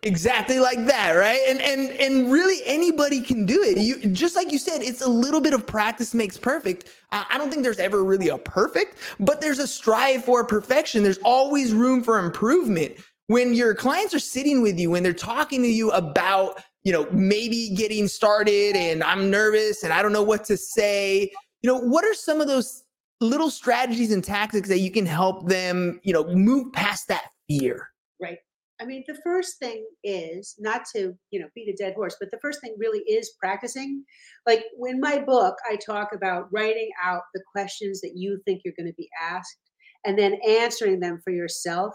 Exactly 0.05 0.59
like 0.59 0.85
that 0.85 1.11
right? 1.11 1.41
And 1.47 1.61
and 1.61 1.89
and 1.91 2.31
really 2.31 2.61
anybody 2.65 3.21
can 3.21 3.45
do 3.45 3.61
it. 3.61 3.77
You 3.77 4.09
just 4.11 4.35
like 4.35 4.51
you 4.51 4.57
said 4.57 4.81
it's 4.81 5.01
a 5.01 5.09
little 5.09 5.41
bit 5.41 5.53
of 5.53 5.65
practice 5.65 6.13
makes 6.13 6.37
perfect. 6.37 6.89
I 7.11 7.37
don't 7.37 7.49
think 7.49 7.63
there's 7.63 7.79
ever 7.79 8.03
really 8.03 8.29
a 8.29 8.37
perfect 8.37 8.97
but 9.19 9.41
there's 9.41 9.59
a 9.59 9.67
strive 9.67 10.25
for 10.25 10.43
perfection. 10.45 11.03
There's 11.03 11.19
always 11.23 11.73
room 11.73 12.03
for 12.03 12.19
improvement. 12.19 12.93
When 13.27 13.53
your 13.53 13.73
clients 13.73 14.13
are 14.13 14.19
sitting 14.19 14.61
with 14.61 14.79
you 14.79 14.91
when 14.91 15.03
they're 15.03 15.13
talking 15.13 15.61
to 15.63 15.69
you 15.69 15.91
about 15.91 16.61
you 16.83 16.91
know 16.91 17.07
maybe 17.11 17.73
getting 17.75 18.07
started 18.07 18.75
and 18.75 19.03
i'm 19.03 19.31
nervous 19.31 19.83
and 19.83 19.91
i 19.91 20.03
don't 20.03 20.11
know 20.11 20.21
what 20.21 20.43
to 20.45 20.55
say 20.55 21.31
you 21.63 21.67
know 21.67 21.79
what 21.79 22.05
are 22.05 22.13
some 22.13 22.39
of 22.39 22.47
those 22.47 22.83
little 23.21 23.49
strategies 23.49 24.11
and 24.11 24.23
tactics 24.23 24.67
that 24.69 24.79
you 24.79 24.91
can 24.91 25.05
help 25.05 25.47
them 25.47 25.99
you 26.03 26.13
know 26.13 26.25
move 26.33 26.71
past 26.73 27.07
that 27.07 27.29
fear? 27.47 27.89
Right. 28.19 28.37
I 28.81 28.85
mean, 28.85 29.03
the 29.07 29.17
first 29.23 29.57
thing 29.57 29.85
is 30.03 30.55
not 30.59 30.83
to, 30.95 31.13
you 31.31 31.39
know, 31.39 31.47
beat 31.55 31.69
a 31.69 31.75
dead 31.81 31.93
horse, 31.93 32.17
but 32.19 32.29
the 32.31 32.39
first 32.41 32.59
thing 32.61 32.75
really 32.77 32.99
is 32.99 33.33
practicing. 33.39 34.03
Like 34.45 34.65
in 34.85 34.99
my 34.99 35.19
book, 35.19 35.55
I 35.69 35.77
talk 35.77 36.09
about 36.13 36.51
writing 36.51 36.89
out 37.03 37.21
the 37.33 37.43
questions 37.51 38.01
that 38.01 38.13
you 38.15 38.41
think 38.45 38.61
you're 38.63 38.73
going 38.77 38.89
to 38.89 38.95
be 38.97 39.09
asked 39.21 39.57
and 40.05 40.19
then 40.19 40.37
answering 40.47 40.99
them 40.99 41.21
for 41.23 41.31
yourself 41.31 41.93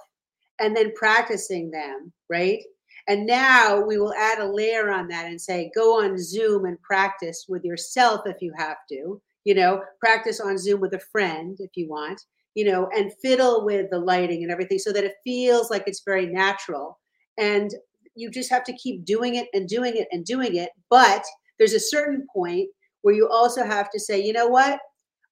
and 0.59 0.75
then 0.75 0.93
practicing 0.95 1.71
them, 1.71 2.13
right? 2.31 2.61
And 3.09 3.27
now 3.27 3.81
we 3.81 3.99
will 3.99 4.15
add 4.15 4.39
a 4.39 4.51
layer 4.51 4.91
on 4.91 5.09
that 5.09 5.27
and 5.27 5.41
say, 5.41 5.71
go 5.75 6.03
on 6.03 6.17
Zoom 6.19 6.65
and 6.65 6.81
practice 6.83 7.45
with 7.49 7.65
yourself 7.65 8.23
if 8.25 8.37
you 8.41 8.53
have 8.57 8.77
to, 8.91 9.21
you 9.45 9.55
know, 9.55 9.83
practice 10.01 10.41
on 10.41 10.57
Zoom 10.59 10.81
with 10.81 10.95
a 10.95 11.01
friend 11.13 11.57
if 11.61 11.71
you 11.75 11.89
want 11.89 12.23
you 12.55 12.65
know, 12.65 12.89
and 12.95 13.13
fiddle 13.23 13.65
with 13.65 13.91
the 13.91 13.99
lighting 13.99 14.43
and 14.43 14.51
everything 14.51 14.79
so 14.79 14.93
that 14.93 15.05
it 15.05 15.15
feels 15.25 15.71
like 15.71 15.85
it's 15.87 16.03
very 16.05 16.27
natural. 16.27 16.99
And 17.39 17.71
you 18.15 18.31
just 18.31 18.51
have 18.51 18.65
to 18.65 18.73
keep 18.75 19.05
doing 19.05 19.37
it 19.37 19.49
and 19.53 19.69
doing 19.69 19.97
it 19.97 20.09
and 20.11 20.25
doing 20.25 20.57
it. 20.57 20.71
But 20.89 21.25
there's 21.59 21.75
a 21.75 21.81
certain 21.81 22.27
point 22.35 22.69
where 23.03 23.15
you 23.15 23.29
also 23.29 23.65
have 23.65 23.91
to 23.91 24.01
say, 24.01 24.21
you 24.23 24.33
know 24.33 24.49
what? 24.49 24.79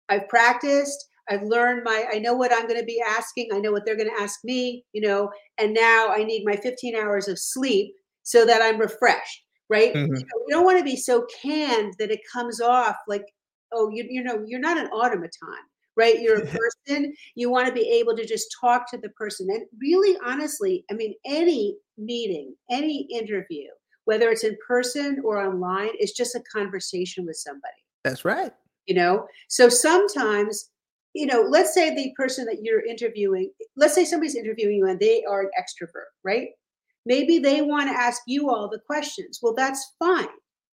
I've 0.09 0.29
practiced. 0.29 1.09
I've 1.29 1.43
learned 1.43 1.83
my, 1.85 2.07
I 2.11 2.19
know 2.19 2.35
what 2.35 2.53
I'm 2.53 2.67
going 2.67 2.81
to 2.81 2.87
be 2.87 3.03
asking. 3.07 3.51
I 3.53 3.59
know 3.59 3.73
what 3.73 3.85
they're 3.85 3.97
going 3.97 4.09
to 4.09 4.23
ask 4.23 4.41
me, 4.45 4.85
you 4.93 5.03
know, 5.03 5.31
and 5.59 5.75
now 5.75 6.09
I 6.09 6.25
need 6.25 6.45
my 6.47 6.57
15 6.57 6.97
hours 6.97 7.29
of 7.29 7.39
sleep 7.39 7.95
so 8.23 8.47
that 8.47 8.63
I'm 8.63 8.79
refreshed, 8.79 9.45
right? 9.69 9.93
Mhm. 9.93 10.07
You, 10.07 10.09
know, 10.09 10.45
you 10.47 10.47
don't 10.49 10.65
want 10.65 10.79
to 10.79 10.85
be 10.85 10.97
so 10.97 11.27
canned 11.43 11.95
that 11.99 12.11
it 12.11 12.21
comes 12.33 12.61
off 12.61 12.97
like, 13.07 13.27
oh, 13.73 13.91
you, 13.91 14.07
you 14.09 14.23
know, 14.23 14.43
you're 14.47 14.61
not 14.61 14.79
an 14.79 14.87
automaton 14.87 15.59
right? 15.99 16.21
You're 16.21 16.43
a 16.43 16.47
person. 16.87 17.13
You 17.35 17.51
want 17.51 17.67
to 17.67 17.75
be 17.75 17.89
able 17.91 18.17
to 18.17 18.25
just 18.25 18.55
talk 18.61 18.91
to 18.91 18.99
the 18.99 19.11
person. 19.11 19.49
And 19.51 19.67
really, 19.81 20.17
honestly, 20.25 20.85
I 20.91 20.95
mean, 20.95 21.15
any 21.27 21.77
meeting, 21.99 22.55
any 22.71 23.07
interview, 23.13 23.67
whether 24.05 24.31
it's 24.31 24.45
in 24.45 24.57
person 24.67 25.21
or 25.25 25.45
online, 25.45 25.91
is 26.01 26.13
just 26.13 26.35
a 26.35 26.43
conversation 26.51 27.27
with 27.27 27.37
somebody, 27.37 27.85
that's 28.05 28.25
right 28.25 28.53
you 28.89 28.95
know? 28.95 29.27
So 29.49 29.69
sometimes, 29.69 30.71
you 31.15 31.27
know, 31.27 31.43
let's 31.43 31.75
say 31.75 31.95
the 31.95 32.13
person 32.17 32.47
that 32.47 32.63
you're 32.63 32.85
interviewing, 32.85 33.51
let's 33.77 33.95
say 33.95 34.05
somebody's 34.05 34.35
interviewing 34.35 34.77
you 34.77 34.87
and 34.87 34.99
they 34.99 35.23
are 35.25 35.43
an 35.43 35.51
extrovert, 35.61 36.09
right? 36.25 36.49
Maybe 37.07 37.39
they 37.39 37.63
want 37.63 37.89
to 37.89 37.97
ask 37.97 38.23
you 38.27 38.51
all 38.51 38.69
the 38.69 38.81
questions. 38.87 39.39
Well, 39.43 39.55
that's 39.55 39.95
fine. 39.99 40.29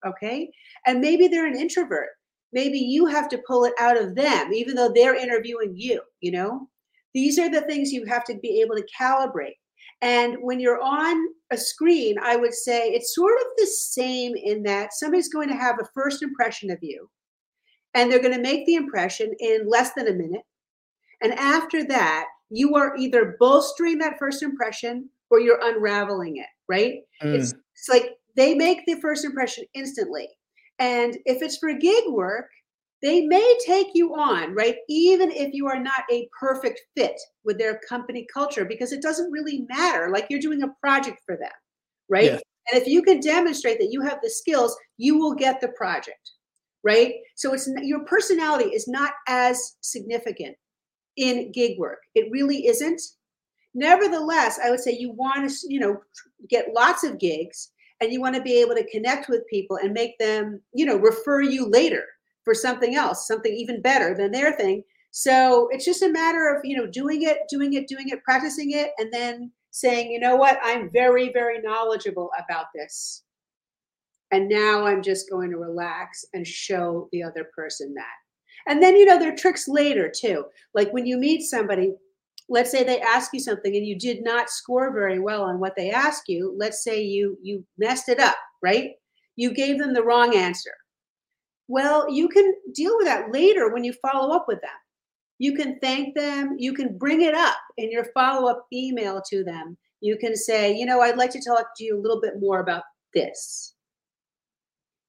Okay. 0.06 0.50
And 0.86 1.02
maybe 1.02 1.28
they're 1.28 1.48
an 1.48 1.60
introvert 1.60 2.10
maybe 2.56 2.80
you 2.80 3.06
have 3.06 3.30
to 3.30 3.44
pull 3.46 3.66
it 3.66 3.74
out 3.80 4.02
of 4.02 4.16
them 4.16 4.52
even 4.52 4.76
though 4.76 4.92
they're 4.92 5.16
interviewing 5.16 5.74
you 5.76 6.02
you 6.22 6.32
know? 6.32 6.68
These 7.14 7.38
are 7.40 7.50
the 7.50 7.62
things 7.62 7.94
you 7.94 8.04
have 8.06 8.26
to 8.26 8.36
be 8.40 8.60
able 8.62 8.76
to 8.76 8.86
calibrate. 9.00 9.56
And 10.02 10.36
when 10.42 10.60
you're 10.60 10.82
on 10.82 11.16
a 11.52 11.58
screen 11.58 12.16
i 12.24 12.36
would 12.36 12.54
say 12.54 12.90
it's 12.90 13.14
sort 13.14 13.36
of 13.40 13.48
the 13.58 13.68
same 13.68 14.34
in 14.36 14.64
that 14.64 14.94
somebody's 14.94 15.30
going 15.30 15.48
to 15.48 15.56
have 15.56 15.78
a 15.80 15.88
first 15.94 16.24
impression 16.24 16.72
of 16.72 16.80
you 16.82 17.08
and 17.94 18.12
they're 18.12 18.22
going 18.22 18.36
to 18.36 18.42
make 18.42 18.66
the 18.66 18.76
impression 18.76 19.32
in 19.40 19.70
less 19.70 19.94
than 19.94 20.08
a 20.08 20.14
minute. 20.14 20.42
And 21.22 21.34
after 21.34 21.84
that 21.86 22.26
you 22.50 22.76
are 22.76 22.96
either 22.98 23.36
bolstering 23.40 24.00
that 24.00 24.18
first 24.18 24.42
impression 24.42 25.10
or 25.30 25.40
you're 25.40 25.60
unraveling 25.62 26.38
it 26.38 26.48
right? 26.68 27.02
Mm. 27.24 27.36
It's, 27.36 27.54
it's 27.74 27.90
like 27.90 28.12
they 28.36 28.54
make 28.54 28.86
the 28.86 29.00
first 29.02 29.26
impression 29.26 29.66
instantly 29.74 30.28
and 30.80 31.18
if 31.26 31.42
it's 31.42 31.58
for 31.58 31.74
gig 31.74 32.04
work, 32.10 32.50
they 33.02 33.22
may 33.22 33.58
take 33.66 33.88
you 33.94 34.16
on, 34.16 34.54
right? 34.56 34.78
Even 34.90 35.32
if 35.32 35.54
you 35.54 35.68
are 35.68 35.80
not 35.80 36.04
a 36.12 36.28
perfect 36.40 36.82
fit 36.96 37.20
with 37.44 37.58
their 37.58 37.80
company 37.88 38.26
culture, 38.34 38.66
because 38.66 38.92
it 38.92 39.02
doesn't 39.02 39.32
really 39.32 39.66
matter. 39.70 40.10
Like 40.10 40.28
you're 40.30 40.40
doing 40.40 40.64
a 40.64 40.74
project 40.82 41.22
for 41.26 41.38
them, 41.38 41.52
right? 42.10 42.26
Yes. 42.26 42.42
And 42.72 42.82
if 42.82 42.88
you 42.88 43.04
can 43.04 43.20
demonstrate 43.20 43.78
that 43.80 43.92
you 43.92 44.02
have 44.02 44.20
the 44.24 44.30
skills, 44.30 44.76
you 44.98 45.18
will 45.20 45.36
get 45.36 45.62
the 45.62 45.68
project, 45.70 46.32
right? 46.84 47.16
So 47.36 47.54
it's 47.54 47.70
your 47.84 48.06
personality 48.06 48.70
is 48.70 48.88
not 48.88 49.12
as 49.28 49.76
significant 49.82 50.56
in 51.16 51.52
gig 51.52 51.78
work. 51.78 52.00
It 52.16 52.32
really 52.32 52.66
isn't. 52.68 53.02
Nevertheless, 53.76 54.60
I 54.64 54.72
would 54.72 54.80
say 54.80 54.98
you 54.98 55.12
want 55.12 55.50
to, 55.50 55.56
you 55.68 55.80
know, 55.80 55.98
get 56.50 56.74
lots 56.74 57.04
of 57.04 57.20
gigs 57.20 57.72
and 58.06 58.14
you 58.14 58.22
want 58.22 58.36
to 58.36 58.42
be 58.42 58.62
able 58.62 58.76
to 58.76 58.90
connect 58.92 59.30
with 59.30 59.48
people 59.48 59.78
and 59.78 59.92
make 59.92 60.18
them 60.20 60.62
you 60.74 60.86
know 60.86 60.96
refer 60.96 61.42
you 61.42 61.68
later 61.68 62.06
for 62.44 62.54
something 62.54 62.96
else 62.96 63.28
something 63.28 63.52
even 63.52 63.82
better 63.82 64.16
than 64.16 64.32
their 64.32 64.54
thing. 64.54 64.84
So 65.12 65.70
it's 65.72 65.86
just 65.86 66.04
a 66.04 66.10
matter 66.10 66.54
of 66.54 66.64
you 66.64 66.78
know 66.78 66.86
doing 66.86 67.24
it 67.24 67.40
doing 67.50 67.74
it 67.74 67.88
doing 67.88 68.10
it 68.10 68.24
practicing 68.24 68.72
it 68.72 68.92
and 69.00 69.12
then 69.12 69.52
saying 69.72 70.12
you 70.12 70.20
know 70.20 70.36
what? 70.36 70.60
I'm 70.64 70.90
very 70.92 71.34
very 71.34 71.62
knowledgeable 71.62 72.30
about 72.44 72.68
this. 72.76 73.24
And 74.32 74.48
now 74.50 74.86
i'm 74.86 75.02
just 75.02 75.30
going 75.30 75.52
to 75.52 75.58
relax 75.58 76.26
and 76.34 76.46
show 76.46 77.10
the 77.12 77.24
other 77.24 77.50
person 77.56 77.94
that. 77.96 78.72
And 78.72 78.82
then 78.82 78.96
you 78.96 79.06
know 79.06 79.18
there 79.18 79.34
are 79.34 79.38
tricks 79.38 79.68
later 79.68 80.12
too. 80.16 80.46
Like 80.76 80.94
when 80.94 81.08
you 81.08 81.18
meet 81.18 81.42
somebody 81.42 81.96
let's 82.48 82.72
say 82.72 82.84
they 82.84 83.02
ask 83.02 83.32
you 83.34 83.40
something 83.40 83.76
and 83.76 83.86
you 83.86 83.98
did 83.98 84.24
not 84.24 84.50
score 84.50 84.94
very 84.94 85.20
well 85.20 85.44
on 85.44 85.60
what 85.60 85.76
they 85.76 85.90
ask 85.92 86.24
you 86.28 86.54
let's 86.58 86.84
say 86.84 87.02
you 87.02 87.38
you 87.42 87.64
messed 87.78 88.10
it 88.10 88.20
up 88.20 88.36
right? 88.62 88.92
You 89.36 89.54
gave 89.54 89.78
them 89.78 89.94
the 89.94 90.04
wrong 90.04 90.36
answer. 90.36 90.72
Well 91.68 92.10
you 92.10 92.28
can 92.28 92.54
deal 92.74 92.98
with 92.98 93.06
that 93.06 93.32
later 93.32 93.72
when 93.72 93.84
you 93.84 93.94
follow 93.94 94.36
up 94.36 94.48
with 94.48 94.62
them. 94.62 94.72
You 95.38 95.56
can 95.56 95.80
thank 95.80 96.16
them 96.16 96.56
you 96.58 96.74
can 96.74 96.98
bring 96.98 97.22
it 97.22 97.36
up 97.36 97.58
in 97.78 97.92
your 97.92 98.06
follow-up 98.14 98.66
email 98.74 99.22
to 99.30 99.44
them. 99.44 99.78
You 100.02 100.18
can 100.18 100.36
say 100.36 100.76
you 100.76 100.86
know 100.86 101.02
i'd 101.02 101.18
like 101.18 101.32
to 101.32 101.42
talk 101.42 101.76
to 101.78 101.84
you 101.84 101.98
a 101.98 102.02
little 102.02 102.22
bit 102.22 102.40
more 102.40 102.60
about 102.60 102.84
this. 103.14 103.74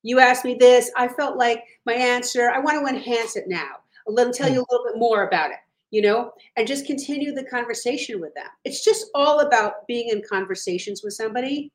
You 0.02 0.20
asked 0.20 0.44
me 0.44 0.54
this 0.54 0.90
i 0.96 1.08
felt 1.08 1.36
like 1.36 1.62
my 1.84 1.94
answer 1.94 2.50
i 2.50 2.58
want 2.58 2.78
to 2.78 2.94
enhance 2.94 3.36
it 3.36 3.48
now. 3.48 3.76
Let 4.06 4.28
me 4.28 4.32
tell 4.32 4.48
you 4.48 4.60
a 4.60 4.68
little 4.70 4.86
bit 4.86 4.98
more 4.98 5.26
about 5.26 5.50
it 5.50 5.58
you 5.90 6.02
know, 6.02 6.32
and 6.56 6.66
just 6.66 6.86
continue 6.86 7.32
the 7.32 7.44
conversation 7.44 8.20
with 8.20 8.34
them. 8.34 8.48
It's 8.64 8.84
just 8.84 9.06
all 9.14 9.40
about 9.40 9.86
being 9.86 10.08
in 10.08 10.22
conversations 10.28 11.02
with 11.04 11.14
somebody 11.14 11.70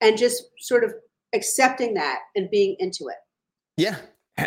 and 0.00 0.18
just 0.18 0.44
sort 0.58 0.84
of 0.84 0.94
accepting 1.34 1.94
that 1.94 2.20
and 2.34 2.50
being 2.50 2.76
into 2.78 3.08
it. 3.08 3.16
Yeah. 3.76 3.96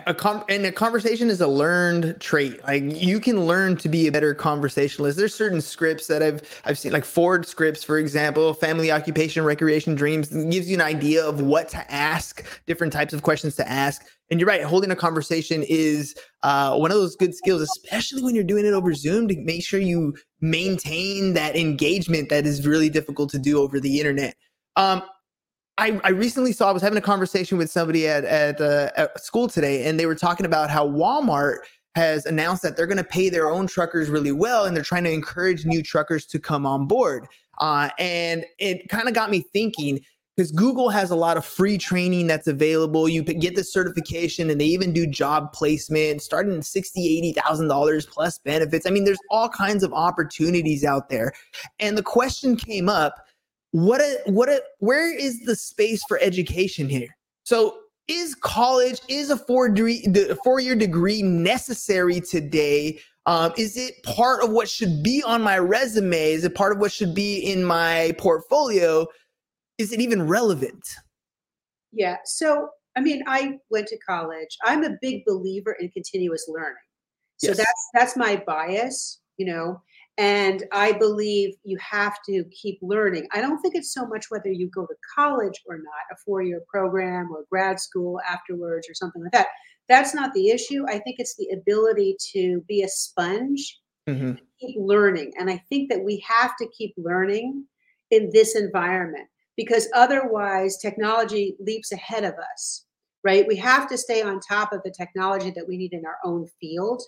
A 0.05 0.13
com- 0.13 0.43
and 0.49 0.63
a 0.67 0.71
conversation 0.71 1.31
is 1.31 1.41
a 1.41 1.47
learned 1.47 2.17
trait. 2.19 2.63
Like 2.63 2.83
you 2.83 3.19
can 3.19 3.47
learn 3.47 3.75
to 3.77 3.89
be 3.89 4.05
a 4.05 4.11
better 4.11 4.35
conversationalist. 4.35 5.17
There's 5.17 5.33
certain 5.33 5.61
scripts 5.61 6.05
that 6.05 6.21
I've 6.21 6.61
I've 6.63 6.77
seen, 6.77 6.91
like 6.91 7.03
Ford 7.03 7.47
scripts, 7.47 7.83
for 7.83 7.97
example, 7.97 8.53
family, 8.53 8.91
occupation, 8.91 9.43
recreation, 9.43 9.95
dreams, 9.95 10.27
gives 10.27 10.69
you 10.69 10.75
an 10.75 10.81
idea 10.81 11.25
of 11.25 11.41
what 11.41 11.69
to 11.69 11.91
ask, 11.91 12.45
different 12.67 12.93
types 12.93 13.13
of 13.13 13.23
questions 13.23 13.55
to 13.55 13.67
ask. 13.67 14.05
And 14.31 14.39
you're 14.39 14.47
right, 14.47 14.63
holding 14.63 14.91
a 14.91 14.95
conversation 14.95 15.63
is 15.67 16.15
uh, 16.43 16.75
one 16.77 16.91
of 16.91 16.97
those 16.97 17.15
good 17.15 17.33
skills, 17.33 17.61
especially 17.61 18.21
when 18.21 18.35
you're 18.35 18.43
doing 18.43 18.65
it 18.65 18.73
over 18.73 18.93
Zoom, 18.93 19.27
to 19.27 19.35
make 19.41 19.63
sure 19.63 19.79
you 19.79 20.15
maintain 20.39 21.33
that 21.33 21.55
engagement 21.55 22.29
that 22.29 22.45
is 22.45 22.67
really 22.67 22.89
difficult 22.89 23.31
to 23.31 23.39
do 23.39 23.59
over 23.59 23.79
the 23.79 23.99
internet. 23.99 24.35
Um, 24.75 25.01
I, 25.79 25.99
I 26.03 26.09
recently 26.09 26.51
saw 26.51 26.69
I 26.69 26.73
was 26.73 26.81
having 26.81 26.97
a 26.97 27.01
conversation 27.01 27.57
with 27.57 27.71
somebody 27.71 28.07
at 28.07 28.25
at, 28.25 28.61
uh, 28.61 28.91
at 28.97 29.23
school 29.23 29.47
today, 29.47 29.87
and 29.87 29.99
they 29.99 30.05
were 30.05 30.15
talking 30.15 30.45
about 30.45 30.69
how 30.69 30.87
Walmart 30.87 31.59
has 31.95 32.25
announced 32.25 32.61
that 32.63 32.77
they're 32.77 32.87
going 32.87 32.97
to 32.97 33.03
pay 33.03 33.29
their 33.29 33.49
own 33.49 33.65
truckers 33.65 34.09
really 34.09 34.31
well, 34.31 34.65
and 34.65 34.75
they're 34.75 34.83
trying 34.83 35.05
to 35.05 35.11
encourage 35.11 35.65
new 35.65 35.81
truckers 35.81 36.25
to 36.27 36.39
come 36.39 36.65
on 36.65 36.85
board. 36.85 37.27
Uh, 37.59 37.89
and 37.97 38.45
it 38.59 38.87
kind 38.89 39.07
of 39.07 39.13
got 39.13 39.31
me 39.31 39.43
thinking. 39.53 39.99
Because 40.39 40.53
Google 40.53 40.87
has 40.87 41.11
a 41.11 41.17
lot 41.17 41.35
of 41.35 41.43
free 41.43 41.77
training 41.77 42.27
that's 42.27 42.47
available. 42.47 43.09
You 43.09 43.23
get 43.23 43.57
the 43.57 43.63
certification 43.65 44.49
and 44.49 44.61
they 44.61 44.67
even 44.67 44.93
do 44.93 45.05
job 45.05 45.51
placement 45.51 46.21
starting 46.21 46.53
at 46.53 46.61
$60, 46.61 47.35
$80,000 47.35 48.07
plus 48.07 48.37
benefits. 48.37 48.85
I 48.85 48.89
mean, 48.89 49.03
there's 49.03 49.19
all 49.29 49.49
kinds 49.49 49.83
of 49.83 49.91
opportunities 49.91 50.85
out 50.85 51.09
there. 51.09 51.33
And 51.81 51.97
the 51.97 52.03
question 52.03 52.55
came 52.55 52.87
up, 52.87 53.15
what 53.71 53.99
a, 53.99 54.21
what 54.27 54.47
a, 54.47 54.63
where 54.77 55.13
is 55.13 55.41
the 55.41 55.57
space 55.57 56.01
for 56.07 56.17
education 56.21 56.87
here? 56.87 57.17
So 57.43 57.77
is 58.07 58.33
college, 58.35 59.01
is 59.09 59.31
a 59.31 59.35
four 59.35 59.67
degree, 59.67 60.05
four 60.41 60.61
year 60.61 60.75
degree 60.75 61.21
necessary 61.21 62.21
today? 62.21 63.01
Um, 63.25 63.51
is 63.57 63.75
it 63.75 64.01
part 64.03 64.41
of 64.41 64.51
what 64.51 64.69
should 64.69 65.03
be 65.03 65.21
on 65.21 65.41
my 65.41 65.57
resume? 65.57 66.31
Is 66.31 66.45
it 66.45 66.55
part 66.55 66.71
of 66.71 66.77
what 66.77 66.93
should 66.93 67.13
be 67.13 67.39
in 67.39 67.65
my 67.65 68.13
portfolio? 68.17 69.05
Is 69.79 69.93
it 69.93 70.01
even 70.01 70.27
relevant? 70.27 70.97
Yeah. 71.93 72.17
So, 72.25 72.69
I 72.95 73.01
mean, 73.01 73.23
I 73.25 73.57
went 73.71 73.87
to 73.87 73.97
college. 73.97 74.55
I'm 74.63 74.83
a 74.83 74.97
big 75.01 75.23
believer 75.25 75.75
in 75.79 75.89
continuous 75.89 76.45
learning. 76.47 76.75
So 77.37 77.47
Yes. 77.51 77.57
that's 77.57 77.89
that's 77.93 78.17
my 78.17 78.43
bias, 78.45 79.21
you 79.37 79.45
know. 79.45 79.81
And 80.17 80.65
I 80.73 80.91
believe 80.91 81.55
you 81.63 81.77
have 81.77 82.17
to 82.25 82.43
keep 82.51 82.77
learning. 82.81 83.25
I 83.31 83.39
don't 83.39 83.61
think 83.61 83.73
it's 83.75 83.93
so 83.93 84.05
much 84.05 84.25
whether 84.27 84.51
you 84.51 84.69
go 84.69 84.85
to 84.85 84.95
college 85.15 85.61
or 85.65 85.77
not, 85.77 86.03
a 86.11 86.17
four-year 86.25 86.61
program 86.67 87.31
or 87.31 87.45
grad 87.49 87.79
school 87.79 88.19
afterwards 88.29 88.89
or 88.89 88.93
something 88.93 89.23
like 89.23 89.31
that. 89.31 89.47
That's 89.87 90.13
not 90.13 90.33
the 90.33 90.49
issue. 90.49 90.83
I 90.89 90.99
think 90.99 91.15
it's 91.19 91.37
the 91.37 91.47
ability 91.57 92.17
to 92.33 92.61
be 92.67 92.83
a 92.83 92.89
sponge 92.89 93.79
Mhm. 94.07 94.37
keep 94.59 94.75
learning. 94.77 95.31
And 95.39 95.49
I 95.49 95.57
think 95.69 95.89
that 95.89 96.03
we 96.03 96.19
have 96.27 96.57
to 96.57 96.67
keep 96.77 96.93
learning 96.97 97.65
in 98.11 98.29
this 98.33 98.57
environment 98.57 99.29
because 99.59 99.89
otherwise 99.93 100.77
technology 100.77 101.57
leaps 101.59 101.91
ahead 101.91 102.23
of 102.23 102.33
us, 102.53 102.85
right? 103.25 103.45
We 103.45 103.57
have 103.57 103.89
to 103.89 103.97
stay 103.97 104.21
on 104.21 104.39
top 104.39 104.71
of 104.71 104.81
the 104.83 104.89
technology 104.89 105.51
that 105.51 105.67
we 105.67 105.75
need 105.75 105.91
in 105.91 106.05
our 106.05 106.15
own 106.23 106.47
field. 106.61 107.03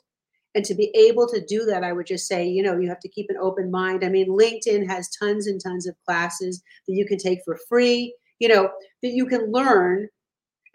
And 0.53 0.65
to 0.65 0.75
be 0.75 0.91
able 0.93 1.29
to 1.29 1.45
do 1.45 1.63
that, 1.67 1.85
I 1.85 1.93
would 1.93 2.07
just 2.07 2.27
say, 2.27 2.45
you 2.45 2.61
know, 2.61 2.77
you 2.77 2.89
have 2.89 2.99
to 2.99 3.07
keep 3.07 3.27
an 3.29 3.37
open 3.41 3.71
mind. 3.71 4.03
I 4.03 4.09
mean, 4.09 4.27
LinkedIn 4.27 4.85
has 4.85 5.09
tons 5.17 5.47
and 5.47 5.61
tons 5.63 5.87
of 5.87 5.95
classes 6.05 6.61
that 6.89 6.93
you 6.93 7.05
can 7.05 7.17
take 7.17 7.39
for 7.45 7.57
free, 7.69 8.13
you 8.39 8.49
know, 8.49 8.69
that 9.01 9.11
you 9.11 9.27
can 9.27 9.49
learn. 9.49 10.09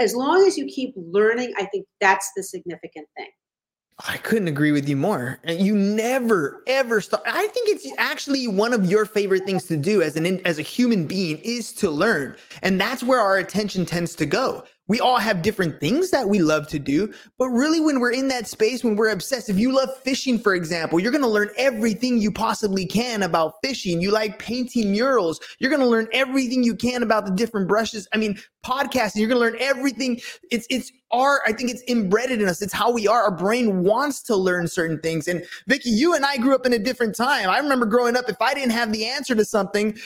As 0.01 0.17
long 0.17 0.47
as 0.47 0.57
you 0.57 0.65
keep 0.65 0.95
learning, 0.97 1.53
I 1.59 1.67
think 1.67 1.85
that's 2.01 2.31
the 2.35 2.43
significant 2.43 3.07
thing. 3.19 3.29
I 4.07 4.19
couldn't 4.19 4.49
agree 4.49 4.73
with 4.73 4.89
you 4.89 4.97
more. 4.97 5.39
You 5.49 5.75
never 5.75 6.63
ever 6.67 7.01
stop. 7.01 7.23
I 7.27 7.47
think 7.47 7.69
it's 7.71 7.89
actually 7.97 8.47
one 8.47 8.75
of 8.75 8.85
your 8.85 9.07
favorite 9.07 9.47
things 9.47 9.65
to 9.65 9.77
do 9.77 10.03
as 10.03 10.17
an 10.17 10.45
as 10.47 10.59
a 10.59 10.63
human 10.63 11.07
being 11.07 11.39
is 11.39 11.73
to 11.75 11.91
learn, 11.91 12.37
and 12.63 12.79
that's 12.79 13.03
where 13.03 13.21
our 13.21 13.39
attention 13.39 13.87
tends 13.87 14.15
to 14.17 14.27
go. 14.27 14.65
We 14.88 15.01
all 15.01 15.18
have 15.18 15.42
different 15.42 15.81
things 15.81 16.11
that 16.11 16.29
we 16.29 16.38
love 16.38 16.68
to 16.68 16.79
do, 16.79 17.12
but 17.38 17.49
really, 17.49 17.81
when 17.81 17.99
we're 17.99 18.12
in 18.12 18.29
that 18.29 18.46
space, 18.46 18.85
when 18.85 18.96
we're 18.96 19.11
obsessed, 19.11 19.49
if 19.49 19.59
you 19.59 19.75
love 19.75 19.90
fishing, 20.03 20.38
for 20.38 20.55
example, 20.55 21.01
you're 21.01 21.11
going 21.11 21.22
to 21.22 21.29
learn 21.29 21.51
everything 21.57 22.18
you 22.18 22.31
possibly 22.31 22.87
can 22.87 23.25
about 23.25 23.55
fishing. 23.64 24.01
You 24.01 24.12
like 24.12 24.38
painting 24.38 24.92
murals, 24.92 25.40
you're 25.59 25.70
going 25.70 25.83
to 25.83 25.88
learn 25.88 26.09
everything 26.12 26.62
you 26.62 26.77
can 26.77 27.03
about 27.03 27.27
the 27.27 27.33
different 27.33 27.66
brushes. 27.66 28.07
I 28.12 28.18
mean, 28.18 28.38
podcasting, 28.64 29.16
you're 29.16 29.29
going 29.29 29.40
to 29.40 29.46
learn 29.46 29.57
everything. 29.61 30.20
It's 30.51 30.66
it's 30.70 30.92
our, 31.11 31.40
I 31.46 31.53
think 31.53 31.70
it's 31.70 31.83
embedded 31.88 32.40
in 32.42 32.49
us. 32.49 32.62
It's 32.62 32.72
how 32.72 32.90
we 32.92 33.07
are. 33.09 33.22
Our 33.22 33.37
brain 33.37 33.83
wants 33.83 34.22
to 34.25 34.37
learn 34.37 34.68
certain 34.68 35.01
things. 35.01 35.29
And 35.29 35.44
Vicky, 35.66 35.90
you 35.90 36.14
and 36.14 36.25
I 36.25 36.37
grew 36.37 36.55
up 36.55 36.66
in 36.66 36.72
a 36.72 36.79
different 36.79 37.16
time. 37.16 37.49
I 37.49 37.59
remember 37.59 37.87
growing 37.87 38.16
up, 38.16 38.29
if 38.29 38.40
I 38.40 38.55
didn't 38.55 38.72
have 38.72 38.92
the 38.92 39.07
answer 39.07 39.35
to 39.35 39.44
something, 39.44 39.96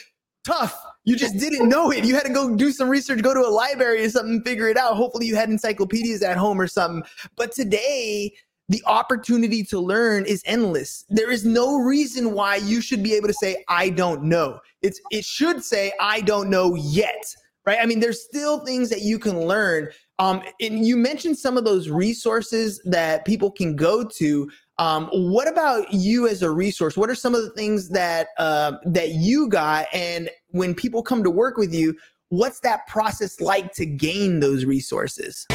tough. 0.44 0.78
You 1.04 1.16
just 1.16 1.38
didn't 1.38 1.68
know 1.68 1.90
it. 1.90 2.04
You 2.04 2.14
had 2.14 2.26
to 2.26 2.32
go 2.32 2.54
do 2.54 2.72
some 2.72 2.88
research, 2.88 3.22
go 3.22 3.32
to 3.32 3.40
a 3.40 3.48
library 3.48 4.04
or 4.04 4.10
something, 4.10 4.42
figure 4.42 4.68
it 4.68 4.76
out. 4.76 4.96
Hopefully, 4.96 5.26
you 5.26 5.34
had 5.34 5.48
encyclopedias 5.48 6.22
at 6.22 6.36
home 6.36 6.60
or 6.60 6.66
something. 6.66 7.02
But 7.36 7.52
today, 7.52 8.34
the 8.68 8.82
opportunity 8.86 9.64
to 9.64 9.80
learn 9.80 10.24
is 10.26 10.42
endless. 10.46 11.04
There 11.08 11.30
is 11.30 11.44
no 11.44 11.78
reason 11.78 12.32
why 12.32 12.56
you 12.56 12.80
should 12.80 13.02
be 13.02 13.14
able 13.14 13.28
to 13.28 13.34
say, 13.34 13.64
I 13.68 13.90
don't 13.90 14.24
know. 14.24 14.60
It's 14.82 15.00
it 15.10 15.24
should 15.24 15.64
say, 15.64 15.92
I 16.00 16.20
don't 16.20 16.50
know 16.50 16.74
yet. 16.76 17.34
Right. 17.66 17.78
I 17.80 17.86
mean, 17.86 18.00
there's 18.00 18.22
still 18.22 18.64
things 18.64 18.88
that 18.90 19.02
you 19.02 19.18
can 19.18 19.40
learn. 19.40 19.88
Um, 20.18 20.42
and 20.60 20.86
you 20.86 20.96
mentioned 20.96 21.36
some 21.36 21.56
of 21.56 21.64
those 21.64 21.90
resources 21.90 22.80
that 22.84 23.24
people 23.24 23.50
can 23.50 23.74
go 23.74 24.04
to. 24.04 24.50
Um, 24.80 25.10
what 25.12 25.46
about 25.46 25.92
you 25.92 26.26
as 26.26 26.40
a 26.40 26.50
resource? 26.50 26.96
What 26.96 27.10
are 27.10 27.14
some 27.14 27.34
of 27.34 27.42
the 27.42 27.50
things 27.50 27.90
that 27.90 28.28
uh, 28.38 28.78
that 28.86 29.10
you 29.10 29.46
got? 29.46 29.86
And 29.92 30.30
when 30.52 30.74
people 30.74 31.02
come 31.02 31.22
to 31.22 31.28
work 31.28 31.58
with 31.58 31.74
you, 31.74 31.98
what's 32.30 32.60
that 32.60 32.86
process 32.86 33.42
like 33.42 33.74
to 33.74 33.84
gain 33.84 34.40
those 34.40 34.64
resources? 34.64 35.46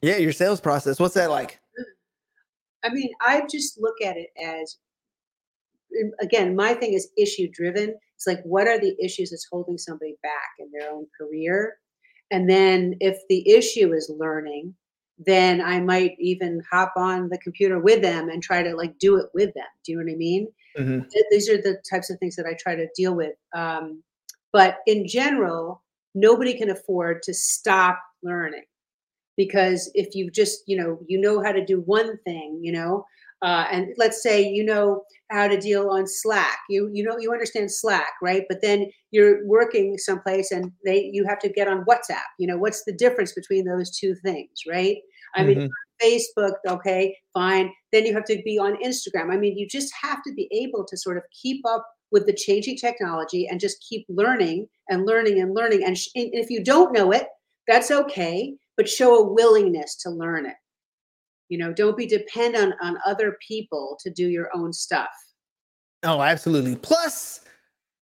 Yeah, 0.00 0.16
your 0.16 0.32
sales 0.32 0.62
process. 0.62 0.98
What's 0.98 1.14
that 1.14 1.28
like? 1.28 1.60
I 2.82 2.88
mean, 2.88 3.10
I 3.20 3.42
just 3.50 3.78
look 3.78 4.00
at 4.02 4.16
it 4.16 4.30
as 4.42 4.78
again, 6.18 6.56
my 6.56 6.72
thing 6.72 6.94
is 6.94 7.10
issue 7.18 7.48
driven. 7.52 7.94
It's 8.16 8.26
like 8.26 8.42
what 8.44 8.66
are 8.66 8.80
the 8.80 8.96
issues 9.02 9.30
that's 9.30 9.46
holding 9.50 9.78
somebody 9.78 10.16
back 10.22 10.50
in 10.58 10.70
their 10.72 10.90
own 10.90 11.06
career? 11.18 11.76
And 12.30 12.50
then 12.50 12.96
if 13.00 13.18
the 13.28 13.48
issue 13.48 13.92
is 13.92 14.10
learning, 14.18 14.74
then 15.18 15.60
I 15.60 15.80
might 15.80 16.16
even 16.18 16.62
hop 16.70 16.92
on 16.96 17.28
the 17.28 17.38
computer 17.38 17.78
with 17.78 18.02
them 18.02 18.28
and 18.28 18.42
try 18.42 18.62
to 18.62 18.74
like 18.74 18.98
do 18.98 19.16
it 19.16 19.26
with 19.32 19.54
them. 19.54 19.64
Do 19.84 19.92
you 19.92 19.98
know 19.98 20.04
what 20.04 20.12
I 20.12 20.16
mean? 20.16 20.48
Mhm. 20.76 21.08
These 21.30 21.48
are 21.48 21.56
the 21.56 21.80
types 21.88 22.10
of 22.10 22.18
things 22.18 22.36
that 22.36 22.46
I 22.46 22.54
try 22.54 22.74
to 22.74 22.88
deal 22.96 23.14
with. 23.14 23.34
Um, 23.54 24.02
but 24.52 24.78
in 24.86 25.06
general, 25.06 25.82
nobody 26.14 26.54
can 26.56 26.70
afford 26.70 27.22
to 27.22 27.34
stop 27.34 28.00
learning 28.22 28.64
because 29.36 29.90
if 29.94 30.14
you 30.14 30.30
just 30.30 30.62
you 30.66 30.76
know 30.76 30.98
you 31.06 31.20
know 31.20 31.42
how 31.42 31.52
to 31.52 31.64
do 31.64 31.80
one 31.82 32.18
thing 32.24 32.58
you 32.62 32.72
know 32.72 33.04
uh, 33.42 33.66
and 33.70 33.88
let's 33.98 34.22
say 34.22 34.42
you 34.46 34.64
know 34.64 35.02
how 35.30 35.48
to 35.48 35.58
deal 35.60 35.90
on 35.90 36.06
slack. 36.06 36.58
You 36.68 36.88
you 36.92 37.02
know 37.04 37.18
you 37.18 37.32
understand 37.32 37.70
slack 37.70 38.12
right? 38.22 38.44
But 38.48 38.62
then 38.62 38.90
you're 39.10 39.46
working 39.46 39.98
someplace 39.98 40.50
and 40.52 40.72
they 40.84 41.10
you 41.12 41.24
have 41.26 41.38
to 41.40 41.48
get 41.48 41.68
on 41.68 41.84
whatsapp. 41.84 42.24
You 42.38 42.46
know 42.46 42.56
what's 42.58 42.84
the 42.84 42.92
difference 42.92 43.32
between 43.32 43.64
those 43.66 43.90
two 43.96 44.14
things 44.24 44.50
right? 44.68 44.96
I 45.34 45.44
mean 45.44 45.58
Mhm. 45.58 45.68
facebook 46.02 46.54
okay 46.68 47.16
fine. 47.34 47.70
Then 47.92 48.06
you 48.06 48.14
have 48.14 48.24
to 48.26 48.40
be 48.44 48.58
on 48.58 48.76
instagram. 48.82 49.32
I 49.32 49.36
mean 49.36 49.56
you 49.58 49.66
just 49.68 49.92
have 50.02 50.22
to 50.26 50.32
be 50.34 50.48
able 50.52 50.84
to 50.86 50.96
sort 50.96 51.16
of 51.16 51.24
keep 51.42 51.64
up 51.66 51.84
with 52.12 52.26
the 52.26 52.32
changing 52.34 52.76
technology 52.76 53.48
and 53.48 53.58
just 53.60 53.84
keep 53.88 54.06
learning 54.08 54.68
and 54.88 55.04
learning 55.06 55.40
and 55.40 55.54
learning. 55.54 55.82
And, 55.84 55.98
sh- 55.98 56.10
and 56.14 56.30
if 56.32 56.50
you 56.50 56.62
don't 56.62 56.92
know 56.92 57.10
it 57.12 57.26
that's 57.68 57.90
okay 57.90 58.54
but 58.76 58.88
show 58.88 59.16
a 59.18 59.32
willingness 59.32 59.96
to 59.96 60.10
learn 60.10 60.46
it 60.46 60.54
you 61.48 61.58
know 61.58 61.72
don't 61.72 61.96
be 61.96 62.06
dependent 62.06 62.74
on 62.80 62.98
other 63.06 63.36
people 63.46 63.98
to 64.00 64.10
do 64.10 64.28
your 64.28 64.48
own 64.54 64.72
stuff 64.72 65.08
Oh, 66.06 66.22
absolutely. 66.22 66.76
Plus, 66.76 67.40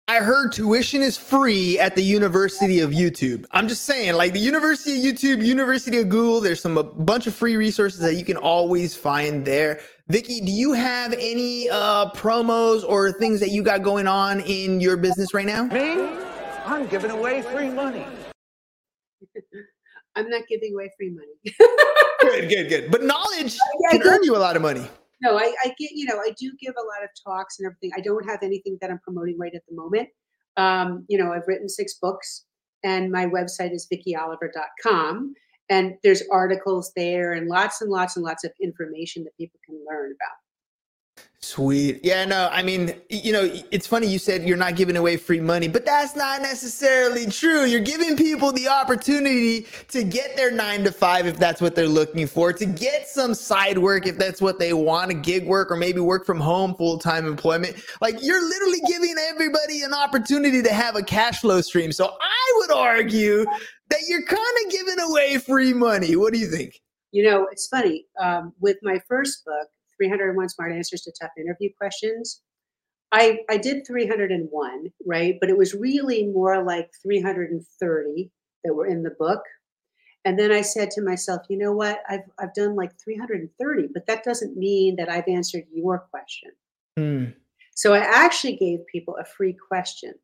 I 0.09 0.16
heard 0.16 0.52
tuition 0.52 1.00
is 1.00 1.16
free 1.16 1.78
at 1.78 1.96
the 1.96 2.02
University 2.02 2.80
of 2.80 2.90
YouTube. 2.90 3.46
I'm 3.52 3.66
just 3.66 3.85
saying, 3.85 4.14
like 4.14 4.35
the 4.35 4.40
University 4.40 4.98
of 4.98 5.14
YouTube, 5.14 5.44
University 5.44 5.98
of 5.98 6.11
Google, 6.11 6.42
there's 6.42 6.61
some 6.61 6.76
a 6.76 6.83
bunch 6.83 7.26
of 7.26 7.35
free 7.35 7.57
resources 7.57 8.00
that 8.00 8.14
you 8.14 8.24
can 8.24 8.37
always 8.37 8.94
find 8.94 9.44
there. 9.44 9.80
Vicky, 10.09 10.42
do 10.42 10.52
you 10.52 10.74
have 10.74 11.14
any 11.14 11.70
uh, 11.70 12.11
promos 12.11 12.85
or 12.87 13.11
things 13.12 13.40
that 13.40 13.50
you 13.50 13.62
got 13.62 13.83
going 13.83 14.07
on 14.07 14.40
in 14.40 14.80
your 14.80 14.98
business 14.98 15.33
right 15.33 15.46
now? 15.46 15.64
Me? 15.64 16.07
I'm 16.66 16.87
giving 16.88 17.11
away 17.11 17.40
free 17.40 17.70
money. 17.70 18.04
i'm 20.16 20.29
not 20.29 20.42
giving 20.48 20.72
away 20.74 20.90
free 20.96 21.11
money. 21.11 21.57
Good, 22.20 22.48
good, 22.48 22.68
good. 22.70 22.90
But 22.90 23.05
knowledge 23.05 23.59
can 23.90 24.03
earn 24.03 24.24
you 24.24 24.35
a 24.35 24.38
lot 24.38 24.57
of 24.57 24.62
money. 24.62 24.87
no 25.20 25.37
I, 25.38 25.55
I 25.62 25.68
get 25.79 25.90
you 25.92 26.07
know 26.07 26.18
i 26.18 26.31
do 26.38 26.50
give 26.59 26.74
a 26.77 26.81
lot 26.83 27.05
of 27.05 27.11
talks 27.22 27.59
and 27.59 27.66
everything. 27.66 27.90
I 27.96 28.00
don't 28.00 28.27
have 28.29 28.42
anything 28.42 28.79
that 28.81 28.90
i'm 28.90 28.98
promoting 29.00 29.37
right 29.38 29.53
at 29.55 29.62
the 29.68 29.74
moment. 29.74 30.09
Um, 30.57 31.05
you 31.09 31.18
know 31.18 31.33
i've 31.33 31.46
written 31.46 31.68
six 31.68 31.94
books 32.00 32.46
and 32.83 33.11
my 33.12 33.27
website 33.27 33.72
is 33.72 33.87
vickyoliver.com 33.92 35.35
and 35.68 35.94
there's 36.03 36.22
articles 36.31 36.92
there 36.96 37.33
and 37.33 37.48
lots 37.48 37.81
and 37.81 37.90
lots 37.90 38.16
and 38.16 38.24
lots 38.24 38.44
of 38.44 38.53
information 38.62 39.24
that 39.24 39.37
people 39.37 39.59
can 39.66 39.77
learn 39.88 40.12
about 40.12 40.37
Sweet. 41.44 42.00
Yeah, 42.02 42.24
no, 42.24 42.48
I 42.50 42.62
mean, 42.62 42.94
you 43.11 43.30
know, 43.30 43.46
it's 43.70 43.87
funny 43.87 44.07
you 44.07 44.18
said 44.18 44.44
you're 44.44 44.57
not 44.57 44.76
giving 44.76 44.96
away 44.96 45.18
free 45.18 45.40
money, 45.40 45.68
but 45.68 45.85
that's 45.85 46.16
not 46.16 46.40
necessarily 46.40 47.26
true. 47.26 47.66
You're 47.66 47.80
giving 47.80 48.16
people 48.16 48.50
the 48.50 48.66
opportunity 48.66 49.66
to 49.88 50.04
get 50.04 50.38
their 50.38 50.50
nine 50.50 50.85
to 50.85 50.90
five 50.90 51.26
if 51.26 51.38
that's 51.38 51.61
what 51.61 51.74
they're 51.74 51.87
looking 51.87 52.26
for, 52.26 52.54
to 52.54 52.64
get 52.64 53.09
some 53.09 53.35
side 53.35 53.76
work 53.76 54.07
if 54.07 54.16
that's 54.16 54.40
what 54.40 54.59
they 54.59 54.72
want, 54.72 55.11
a 55.11 55.14
gig 55.14 55.46
work 55.46 55.70
or 55.70 55.76
maybe 55.76 56.00
work 56.00 56.24
from 56.24 56.40
home, 56.40 56.74
full 56.76 56.98
time 56.98 57.26
employment. 57.26 57.76
Like 58.00 58.16
you're 58.22 58.42
literally 58.42 58.80
giving 58.88 59.14
everybody 59.28 59.83
an 59.83 59.92
opportunity 59.92 60.62
to 60.62 60.72
have 60.72 60.96
a 60.96 61.02
cash 61.02 61.42
flow 61.42 61.61
stream. 61.61 61.92
So 61.92 62.07
I 62.07 62.52
would 62.57 62.72
argue 62.72 63.44
that 63.90 64.00
you're 64.09 64.24
kind 64.24 64.40
of 64.64 64.72
giving 64.72 64.98
away 64.98 65.37
free 65.37 65.74
money. 65.74 66.16
What 66.16 66.33
do 66.33 66.38
you 66.38 66.50
think? 66.50 66.80
You 67.12 67.24
know, 67.24 67.48
it's 67.52 67.68
funny. 67.68 68.07
Um, 68.18 68.54
with 68.61 68.78
my 68.83 68.98
first 69.07 69.44
book, 69.44 69.68
301 70.08 70.48
smart 70.48 70.72
answers 70.72 71.02
to 71.02 71.12
tough 71.20 71.32
interview 71.38 71.70
questions. 71.78 72.42
I, 73.12 73.40
I 73.48 73.56
did 73.56 73.86
301, 73.86 74.86
right? 75.06 75.36
But 75.40 75.50
it 75.50 75.56
was 75.56 75.74
really 75.74 76.26
more 76.26 76.64
like 76.64 76.90
330 77.02 78.30
that 78.64 78.74
were 78.74 78.86
in 78.86 79.02
the 79.02 79.14
book. 79.18 79.42
And 80.24 80.38
then 80.38 80.50
I 80.50 80.62
said 80.62 80.90
to 80.92 81.02
myself, 81.02 81.42
you 81.48 81.58
know 81.58 81.72
what? 81.72 82.00
I've, 82.08 82.24
I've 82.38 82.54
done 82.54 82.74
like 82.74 82.92
330, 83.02 83.88
but 83.92 84.06
that 84.06 84.24
doesn't 84.24 84.56
mean 84.56 84.96
that 84.96 85.10
I've 85.10 85.28
answered 85.28 85.64
your 85.72 86.06
question. 86.10 86.50
Mm. 86.98 87.34
So 87.74 87.92
I 87.92 87.98
actually 87.98 88.56
gave 88.56 88.86
people 88.90 89.16
a 89.20 89.24
free 89.24 89.52
question. 89.52 90.14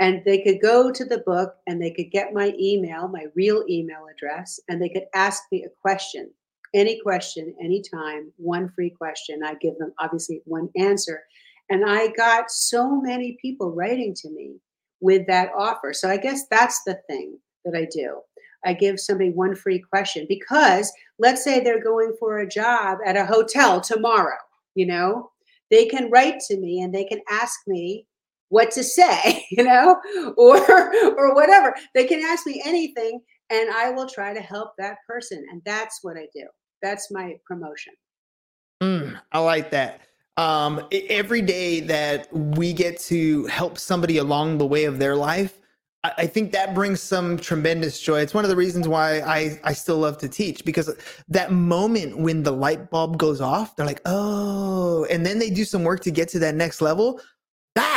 And 0.00 0.22
they 0.24 0.42
could 0.42 0.60
go 0.60 0.90
to 0.90 1.04
the 1.04 1.18
book 1.18 1.54
and 1.66 1.80
they 1.80 1.92
could 1.92 2.10
get 2.10 2.34
my 2.34 2.52
email, 2.58 3.08
my 3.08 3.26
real 3.34 3.64
email 3.70 4.06
address, 4.12 4.58
and 4.68 4.82
they 4.82 4.88
could 4.88 5.06
ask 5.14 5.44
me 5.52 5.64
a 5.64 5.70
question, 5.80 6.30
any 6.74 7.00
question, 7.00 7.54
anytime, 7.62 8.32
one 8.36 8.68
free 8.74 8.90
question. 8.90 9.42
I 9.44 9.54
give 9.54 9.78
them 9.78 9.92
obviously 9.98 10.42
one 10.44 10.68
answer. 10.76 11.22
And 11.70 11.88
I 11.88 12.08
got 12.08 12.50
so 12.50 13.00
many 13.00 13.38
people 13.40 13.72
writing 13.72 14.14
to 14.16 14.30
me 14.30 14.56
with 15.00 15.26
that 15.26 15.50
offer. 15.56 15.92
So 15.92 16.10
I 16.10 16.16
guess 16.16 16.46
that's 16.50 16.82
the 16.84 16.98
thing 17.08 17.38
that 17.64 17.74
I 17.76 17.86
do. 17.90 18.20
I 18.64 18.72
give 18.72 18.98
somebody 18.98 19.30
one 19.30 19.54
free 19.54 19.78
question 19.78 20.26
because 20.28 20.92
let's 21.18 21.44
say 21.44 21.60
they're 21.60 21.82
going 21.82 22.14
for 22.18 22.38
a 22.38 22.48
job 22.48 22.98
at 23.06 23.16
a 23.16 23.26
hotel 23.26 23.80
tomorrow, 23.80 24.38
you 24.74 24.86
know, 24.86 25.30
they 25.70 25.86
can 25.86 26.10
write 26.10 26.40
to 26.48 26.56
me 26.56 26.80
and 26.80 26.94
they 26.94 27.04
can 27.04 27.20
ask 27.30 27.60
me 27.66 28.06
what 28.48 28.70
to 28.72 28.82
say, 28.84 29.44
you 29.50 29.64
know, 29.64 30.00
or 30.36 30.58
or 31.16 31.34
whatever. 31.34 31.74
They 31.94 32.06
can 32.06 32.20
ask 32.20 32.46
me 32.46 32.62
anything 32.64 33.20
and 33.50 33.70
I 33.70 33.90
will 33.90 34.08
try 34.08 34.32
to 34.32 34.40
help 34.40 34.72
that 34.78 34.98
person 35.06 35.44
and 35.50 35.60
that's 35.64 36.00
what 36.02 36.16
I 36.16 36.26
do. 36.34 36.46
That's 36.84 37.10
my 37.10 37.36
promotion. 37.46 37.94
Mm, 38.82 39.18
I 39.32 39.38
like 39.38 39.70
that. 39.70 40.02
Um, 40.36 40.86
every 40.92 41.40
day 41.40 41.80
that 41.80 42.28
we 42.30 42.74
get 42.74 42.98
to 43.00 43.46
help 43.46 43.78
somebody 43.78 44.18
along 44.18 44.58
the 44.58 44.66
way 44.66 44.84
of 44.84 44.98
their 44.98 45.16
life, 45.16 45.58
I 46.18 46.26
think 46.26 46.52
that 46.52 46.74
brings 46.74 47.00
some 47.00 47.38
tremendous 47.38 47.98
joy. 47.98 48.20
It's 48.20 48.34
one 48.34 48.44
of 48.44 48.50
the 48.50 48.56
reasons 48.56 48.86
why 48.86 49.20
I, 49.20 49.58
I 49.64 49.72
still 49.72 49.96
love 49.96 50.18
to 50.18 50.28
teach 50.28 50.62
because 50.66 50.94
that 51.28 51.50
moment 51.50 52.18
when 52.18 52.42
the 52.42 52.52
light 52.52 52.90
bulb 52.90 53.16
goes 53.16 53.40
off, 53.40 53.74
they're 53.74 53.86
like, 53.86 54.02
oh, 54.04 55.06
and 55.08 55.24
then 55.24 55.38
they 55.38 55.48
do 55.48 55.64
some 55.64 55.84
work 55.84 56.02
to 56.02 56.10
get 56.10 56.28
to 56.30 56.38
that 56.40 56.56
next 56.56 56.82
level. 56.82 57.22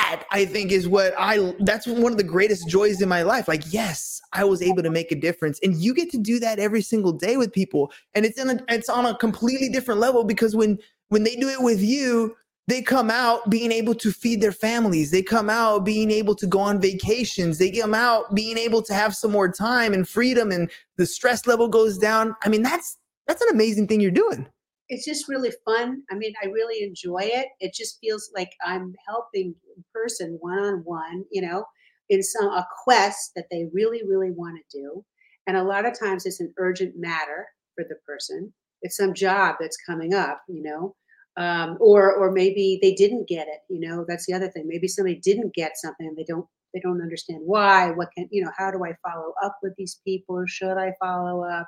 That 0.08 0.26
I 0.32 0.46
think 0.46 0.72
is 0.72 0.88
what 0.88 1.14
I, 1.18 1.54
that's 1.60 1.86
one 1.86 2.14
of 2.14 2.18
the 2.18 2.24
greatest 2.24 2.70
joys 2.70 3.02
in 3.02 3.10
my 3.10 3.24
life. 3.24 3.50
Like, 3.50 3.74
yes, 3.74 4.22
I 4.32 4.46
was 4.46 4.62
able 4.62 4.82
to 4.84 4.90
make 4.90 5.12
a 5.12 5.16
difference. 5.16 5.60
And 5.62 5.76
you 5.76 5.94
get 5.94 6.10
to 6.12 6.18
do 6.18 6.40
that 6.40 6.60
every 6.60 6.82
single 6.82 7.12
day 7.12 7.36
with 7.36 7.52
people. 7.52 7.92
And 8.16 8.26
it's 8.26 8.40
in 8.40 8.50
a, 8.50 8.60
it's 8.70 8.88
on 8.88 9.06
a 9.06 9.18
completely 9.18 9.68
different 9.68 10.00
level 10.00 10.24
because 10.24 10.56
when, 10.56 10.80
when 11.10 11.24
they 11.24 11.36
do 11.36 11.50
it 11.50 11.62
with 11.62 11.82
you, 11.82 12.38
they 12.68 12.82
come 12.82 13.12
out 13.12 13.50
being 13.50 13.72
able 13.72 13.96
to 13.96 14.12
feed 14.14 14.40
their 14.40 14.54
families. 14.54 15.12
They 15.12 15.22
come 15.22 15.50
out 15.50 15.84
being 15.84 16.10
able 16.10 16.36
to 16.36 16.48
go 16.48 16.60
on 16.60 16.80
vacations. 16.80 17.58
They 17.58 17.72
come 17.72 17.94
out 17.94 18.34
being 18.34 18.58
able 18.58 18.82
to 18.84 18.94
have 18.94 19.14
some 19.14 19.32
more 19.32 19.52
time 19.52 19.94
and 19.94 20.08
freedom 20.08 20.52
and 20.52 20.72
the 20.96 21.06
stress 21.06 21.46
level 21.46 21.68
goes 21.68 21.98
down. 21.98 22.34
I 22.44 22.50
mean, 22.50 22.62
that's 22.62 22.98
that's 23.28 23.42
an 23.42 23.50
amazing 23.52 23.88
thing 23.88 24.00
you're 24.00 24.12
doing. 24.12 24.48
It's 24.90 25.06
just 25.06 25.28
really 25.28 25.52
fun. 25.66 26.04
I 26.10 26.16
mean, 26.16 26.34
I 26.42 26.48
really 26.48 26.84
enjoy 26.84 27.22
it. 27.24 27.48
It 27.60 27.74
just 27.74 28.00
feels 28.00 28.32
like 28.36 28.52
I'm 28.66 28.94
helping 29.08 29.56
person 29.94 30.38
one 30.40 30.60
on 30.60 30.82
one, 30.86 31.26
you 31.32 31.42
know, 31.42 31.66
in 32.10 32.24
some 32.24 32.48
a 32.48 32.66
quest 32.84 33.32
that 33.36 33.48
they 33.52 33.66
really, 33.74 34.02
really 34.08 34.32
want 34.32 34.58
to 34.58 34.78
do. 34.78 35.04
And 35.46 35.58
a 35.58 35.64
lot 35.64 35.86
of 35.86 35.98
times 35.98 36.26
it's 36.26 36.40
an 36.40 36.54
urgent 36.58 36.96
matter 36.98 37.48
for 37.76 37.84
the 37.88 37.96
person. 38.06 38.54
It's 38.82 38.98
some 38.98 39.14
job 39.14 39.56
that's 39.60 39.78
coming 39.86 40.14
up, 40.14 40.42
you 40.48 40.64
know 40.64 40.96
um, 41.38 41.78
or 41.80 42.14
or 42.14 42.32
maybe 42.32 42.80
they 42.82 42.94
didn't 42.94 43.28
get 43.28 43.48
it 43.48 43.60
you 43.70 43.80
know 43.80 44.04
that's 44.08 44.26
the 44.26 44.34
other 44.34 44.50
thing 44.50 44.68
maybe 44.68 44.88
somebody 44.88 45.16
didn't 45.16 45.54
get 45.54 45.78
something 45.78 46.14
they 46.16 46.26
don't 46.28 46.46
they 46.74 46.80
don't 46.82 47.02
understand 47.02 47.42
why 47.46 47.92
what 47.92 48.10
can 48.18 48.28
you 48.32 48.44
know 48.44 48.52
how 48.58 48.72
do 48.72 48.84
i 48.84 48.94
follow 49.08 49.34
up 49.44 49.58
with 49.64 49.74
these 49.78 50.02
people 50.04 50.44
should 50.48 50.78
i 50.78 50.92
follow 51.00 51.44
up 51.44 51.68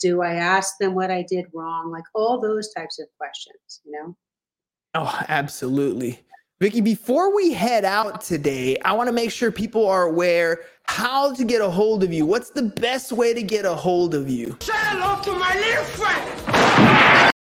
do 0.00 0.22
i 0.22 0.34
ask 0.34 0.74
them 0.78 0.94
what 0.94 1.10
i 1.10 1.22
did 1.22 1.46
wrong 1.52 1.90
like 1.90 2.04
all 2.14 2.40
those 2.40 2.72
types 2.72 2.98
of 2.98 3.06
questions 3.18 3.80
you 3.84 3.92
know 3.92 4.16
oh 4.94 5.22
absolutely 5.28 6.20
Vicky, 6.58 6.80
before 6.80 7.36
we 7.36 7.52
head 7.52 7.84
out 7.84 8.22
today, 8.22 8.78
I 8.82 8.94
want 8.94 9.08
to 9.08 9.12
make 9.12 9.30
sure 9.30 9.52
people 9.52 9.86
are 9.86 10.04
aware 10.04 10.60
how 10.84 11.34
to 11.34 11.44
get 11.44 11.60
a 11.60 11.68
hold 11.68 12.02
of 12.02 12.14
you. 12.14 12.24
What's 12.24 12.48
the 12.48 12.62
best 12.62 13.12
way 13.12 13.34
to 13.34 13.42
get 13.42 13.66
a 13.66 13.74
hold 13.74 14.14
of 14.14 14.30
you? 14.30 14.56
Say 14.62 14.72
hello 14.74 15.22
to 15.22 15.32
my 15.38 15.54
little 15.54 15.84
friend. 15.84 17.32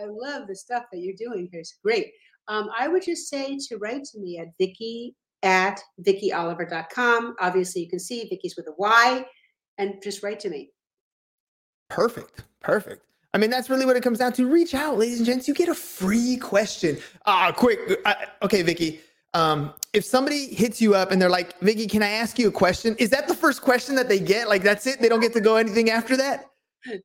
I 0.00 0.04
love 0.06 0.48
the 0.48 0.56
stuff 0.56 0.84
that 0.90 1.00
you're 1.00 1.16
doing 1.18 1.50
here. 1.52 1.60
It's 1.60 1.76
great. 1.84 2.12
Um, 2.48 2.70
I 2.78 2.88
would 2.88 3.02
just 3.02 3.28
say 3.28 3.58
to 3.68 3.76
write 3.76 4.04
to 4.04 4.18
me 4.18 4.38
at 4.38 4.48
Vicky 4.58 5.14
at 5.42 5.80
VickyOliver.com. 6.00 7.36
Obviously, 7.40 7.82
you 7.82 7.90
can 7.90 8.00
see 8.00 8.26
Vicky's 8.30 8.54
with 8.56 8.68
a 8.68 8.74
Y, 8.78 9.26
and 9.78 10.02
just 10.02 10.22
write 10.22 10.40
to 10.40 10.50
me. 10.50 10.70
Perfect. 11.88 12.44
Perfect. 12.60 13.04
I 13.34 13.38
mean, 13.38 13.50
that's 13.50 13.68
really 13.70 13.86
what 13.86 13.96
it 13.96 14.02
comes 14.02 14.18
down 14.18 14.32
to. 14.34 14.48
Reach 14.48 14.74
out, 14.74 14.98
ladies 14.98 15.18
and 15.18 15.26
gents. 15.26 15.46
You 15.46 15.54
get 15.54 15.68
a 15.68 15.74
free 15.74 16.36
question. 16.36 16.98
Ah, 17.26 17.48
uh, 17.48 17.52
quick. 17.52 17.78
Uh, 18.04 18.14
okay, 18.42 18.62
Vicky. 18.62 19.00
Um, 19.34 19.74
if 19.92 20.04
somebody 20.04 20.46
hits 20.46 20.80
you 20.80 20.94
up 20.94 21.12
and 21.12 21.20
they're 21.20 21.28
like, 21.28 21.58
Vicky, 21.60 21.86
can 21.86 22.02
I 22.02 22.08
ask 22.08 22.38
you 22.38 22.48
a 22.48 22.52
question? 22.52 22.96
Is 22.98 23.10
that 23.10 23.28
the 23.28 23.34
first 23.34 23.60
question 23.62 23.94
that 23.96 24.08
they 24.08 24.18
get? 24.18 24.48
Like, 24.48 24.62
that's 24.62 24.86
it? 24.86 25.00
They 25.00 25.08
don't 25.08 25.20
get 25.20 25.34
to 25.34 25.40
go 25.40 25.56
anything 25.56 25.90
after 25.90 26.16
that? 26.16 26.46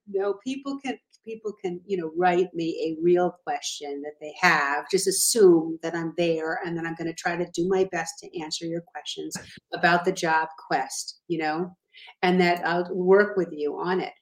No, 0.08 0.36
people 0.44 0.80
can 0.80 0.98
people 1.26 1.54
can 1.64 1.80
you 1.86 1.98
know 1.98 2.12
write 2.18 2.54
me 2.54 2.98
a 2.98 3.02
real 3.02 3.36
question 3.46 4.02
that 4.02 4.14
they 4.20 4.34
have 4.40 4.86
just 4.92 5.08
assume 5.08 5.80
that 5.82 5.96
i'm 5.96 6.14
there 6.18 6.60
and 6.66 6.78
that 6.78 6.86
i'm 6.86 6.96
going 6.96 7.08
to 7.08 7.14
try 7.14 7.36
to 7.36 7.50
do 7.54 7.68
my 7.68 7.88
best 7.92 8.14
to 8.20 8.42
answer 8.42 8.66
your 8.66 8.82
questions 8.94 9.36
about 9.74 10.06
the 10.06 10.12
job 10.12 10.48
quest 10.68 11.22
you 11.28 11.38
know 11.38 11.74
and 12.22 12.40
that 12.40 12.66
i'll 12.66 12.88
work 12.94 13.36
with 13.38 13.50
you 13.52 13.78
on 13.78 14.00
it 14.00 14.14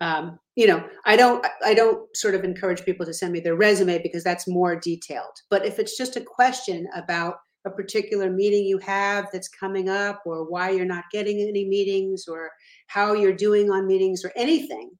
um, 0.00 0.38
you 0.56 0.66
know 0.66 0.84
i 1.04 1.16
don't 1.16 1.46
i 1.64 1.72
don't 1.72 2.14
sort 2.16 2.34
of 2.34 2.44
encourage 2.44 2.84
people 2.84 3.06
to 3.06 3.14
send 3.14 3.32
me 3.32 3.40
their 3.40 3.56
resume 3.56 4.02
because 4.02 4.24
that's 4.24 4.48
more 4.48 4.76
detailed 4.76 5.36
but 5.50 5.64
if 5.64 5.78
it's 5.78 5.96
just 5.96 6.16
a 6.16 6.20
question 6.20 6.86
about 6.94 7.36
a 7.64 7.70
particular 7.70 8.30
meeting 8.30 8.64
you 8.64 8.78
have 8.78 9.26
that's 9.32 9.48
coming 9.48 9.88
up 9.88 10.20
or 10.26 10.48
why 10.48 10.70
you're 10.70 10.84
not 10.84 11.04
getting 11.10 11.40
any 11.40 11.66
meetings 11.66 12.26
or 12.28 12.50
how 12.86 13.12
you're 13.12 13.32
doing 13.32 13.70
on 13.70 13.86
meetings 13.86 14.24
or 14.24 14.32
anything 14.36 14.90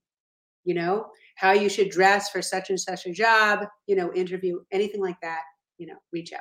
you 0.64 0.74
know 0.74 1.06
how 1.36 1.52
you 1.52 1.68
should 1.68 1.90
dress 1.90 2.30
for 2.30 2.42
such 2.42 2.70
and 2.70 2.80
such 2.80 3.06
a 3.06 3.12
job, 3.12 3.60
you 3.86 3.94
know, 3.94 4.12
interview, 4.14 4.58
anything 4.72 5.00
like 5.00 5.20
that, 5.22 5.42
you 5.78 5.86
know, 5.86 5.96
reach 6.12 6.32
out. 6.32 6.40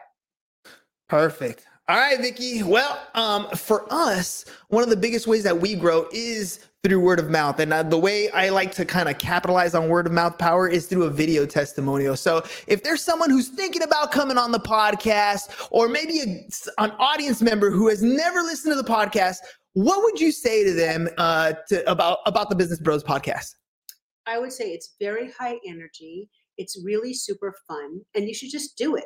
Perfect. 1.07 1.65
All 1.87 1.97
right, 1.97 2.19
Vicky. 2.19 2.63
Well, 2.63 2.99
um, 3.13 3.47
for 3.49 3.85
us, 3.93 4.45
one 4.69 4.81
of 4.81 4.89
the 4.89 4.97
biggest 4.97 5.27
ways 5.27 5.43
that 5.43 5.61
we 5.61 5.75
grow 5.75 6.07
is 6.11 6.65
through 6.83 6.99
word 6.99 7.19
of 7.19 7.29
mouth. 7.29 7.59
And 7.59 7.71
uh, 7.73 7.83
the 7.83 7.97
way 7.97 8.29
I 8.31 8.49
like 8.49 8.71
to 8.73 8.85
kind 8.85 9.07
of 9.07 9.17
capitalize 9.17 9.75
on 9.75 9.87
word 9.87 10.07
of 10.07 10.11
mouth 10.11 10.37
power 10.37 10.67
is 10.67 10.87
through 10.87 11.03
a 11.03 11.09
video 11.09 11.45
testimonial. 11.45 12.15
So 12.15 12.43
if 12.67 12.83
there's 12.83 13.03
someone 13.03 13.29
who's 13.29 13.49
thinking 13.49 13.83
about 13.83 14.11
coming 14.11 14.37
on 14.37 14.51
the 14.51 14.59
podcast, 14.59 15.67
or 15.71 15.87
maybe 15.87 16.21
a, 16.21 16.81
an 16.83 16.91
audience 16.97 17.41
member 17.41 17.69
who 17.69 17.87
has 17.89 18.01
never 18.01 18.41
listened 18.41 18.75
to 18.75 18.81
the 18.81 18.87
podcast, 18.87 19.37
what 19.73 20.03
would 20.03 20.19
you 20.19 20.31
say 20.31 20.63
to 20.63 20.73
them 20.73 21.09
uh, 21.17 21.53
to, 21.69 21.89
about 21.89 22.19
about 22.25 22.49
the 22.49 22.55
Business 22.55 22.79
Bros 22.79 23.03
podcast? 23.03 23.55
I 24.25 24.39
would 24.39 24.53
say 24.53 24.71
it's 24.71 24.95
very 24.99 25.31
high 25.37 25.59
energy. 25.67 26.29
It's 26.57 26.81
really 26.83 27.13
super 27.13 27.53
fun, 27.67 28.01
and 28.15 28.27
you 28.27 28.33
should 28.33 28.51
just 28.51 28.77
do 28.77 28.95
it. 28.95 29.05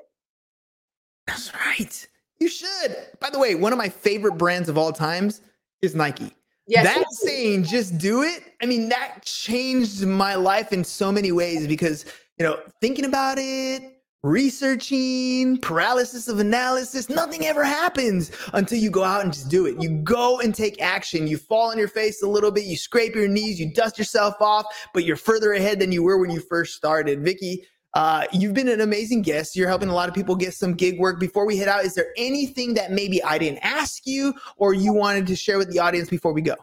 That's 1.29 1.53
right. 1.53 2.07
You 2.39 2.47
should. 2.47 2.95
By 3.19 3.29
the 3.29 3.39
way, 3.39 3.55
one 3.55 3.71
of 3.71 3.77
my 3.77 3.89
favorite 3.89 4.37
brands 4.37 4.69
of 4.69 4.77
all 4.77 4.91
times 4.91 5.41
is 5.81 5.93
Nike. 5.95 6.35
Yes. 6.67 6.85
That 6.85 7.11
saying, 7.11 7.63
just 7.63 7.97
do 7.97 8.23
it. 8.23 8.43
I 8.61 8.65
mean, 8.65 8.89
that 8.89 9.23
changed 9.23 10.05
my 10.05 10.35
life 10.35 10.71
in 10.71 10.83
so 10.83 11.11
many 11.11 11.31
ways 11.31 11.67
because, 11.67 12.05
you 12.37 12.45
know, 12.45 12.59
thinking 12.79 13.05
about 13.05 13.37
it, 13.39 13.81
researching, 14.21 15.57
paralysis 15.59 16.27
of 16.27 16.39
analysis. 16.39 17.09
Nothing 17.09 17.45
ever 17.45 17.63
happens 17.63 18.31
until 18.53 18.77
you 18.77 18.89
go 18.89 19.03
out 19.03 19.23
and 19.23 19.33
just 19.33 19.49
do 19.49 19.65
it. 19.65 19.81
You 19.81 19.89
go 20.03 20.39
and 20.39 20.53
take 20.53 20.81
action. 20.81 21.25
You 21.27 21.37
fall 21.37 21.71
on 21.71 21.77
your 21.77 21.87
face 21.87 22.21
a 22.21 22.27
little 22.27 22.51
bit, 22.51 22.65
you 22.65 22.75
scrape 22.75 23.15
your 23.15 23.27
knees, 23.27 23.59
you 23.59 23.73
dust 23.73 23.97
yourself 23.97 24.35
off, 24.39 24.65
but 24.93 25.05
you're 25.05 25.15
further 25.15 25.53
ahead 25.53 25.79
than 25.79 25.91
you 25.91 26.03
were 26.03 26.17
when 26.17 26.29
you 26.29 26.41
first 26.41 26.75
started. 26.75 27.23
Vicky, 27.23 27.65
uh, 27.93 28.25
you've 28.31 28.53
been 28.53 28.69
an 28.69 28.81
amazing 28.81 29.21
guest. 29.21 29.55
You're 29.55 29.67
helping 29.67 29.89
a 29.89 29.93
lot 29.93 30.09
of 30.09 30.15
people 30.15 30.35
get 30.35 30.53
some 30.53 30.73
gig 30.73 30.99
work. 30.99 31.19
Before 31.19 31.45
we 31.45 31.57
head 31.57 31.67
out, 31.67 31.85
is 31.85 31.95
there 31.95 32.13
anything 32.17 32.73
that 32.75 32.91
maybe 32.91 33.23
I 33.23 33.37
didn't 33.37 33.59
ask 33.59 34.05
you 34.05 34.33
or 34.57 34.73
you 34.73 34.93
wanted 34.93 35.25
to 35.27 35.35
share 35.35 35.57
with 35.57 35.71
the 35.71 35.79
audience 35.79 36.09
before 36.09 36.33
we 36.33 36.41
go? 36.41 36.55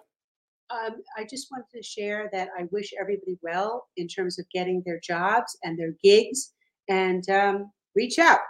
Um, 0.71 0.97
I 1.17 1.25
just 1.29 1.49
wanted 1.51 1.67
to 1.75 1.83
share 1.83 2.29
that 2.33 2.49
I 2.59 2.65
wish 2.71 2.93
everybody 3.01 3.39
well 3.43 3.87
in 3.97 4.09
terms 4.09 4.39
of 4.39 4.47
getting 4.53 4.83
their 4.85 5.01
jobs 5.01 5.57
and 5.63 5.79
their 5.79 5.93
gigs 6.03 6.53
and 6.89 7.29
um, 7.31 7.71
reach 7.95 8.19
out. 8.19 8.41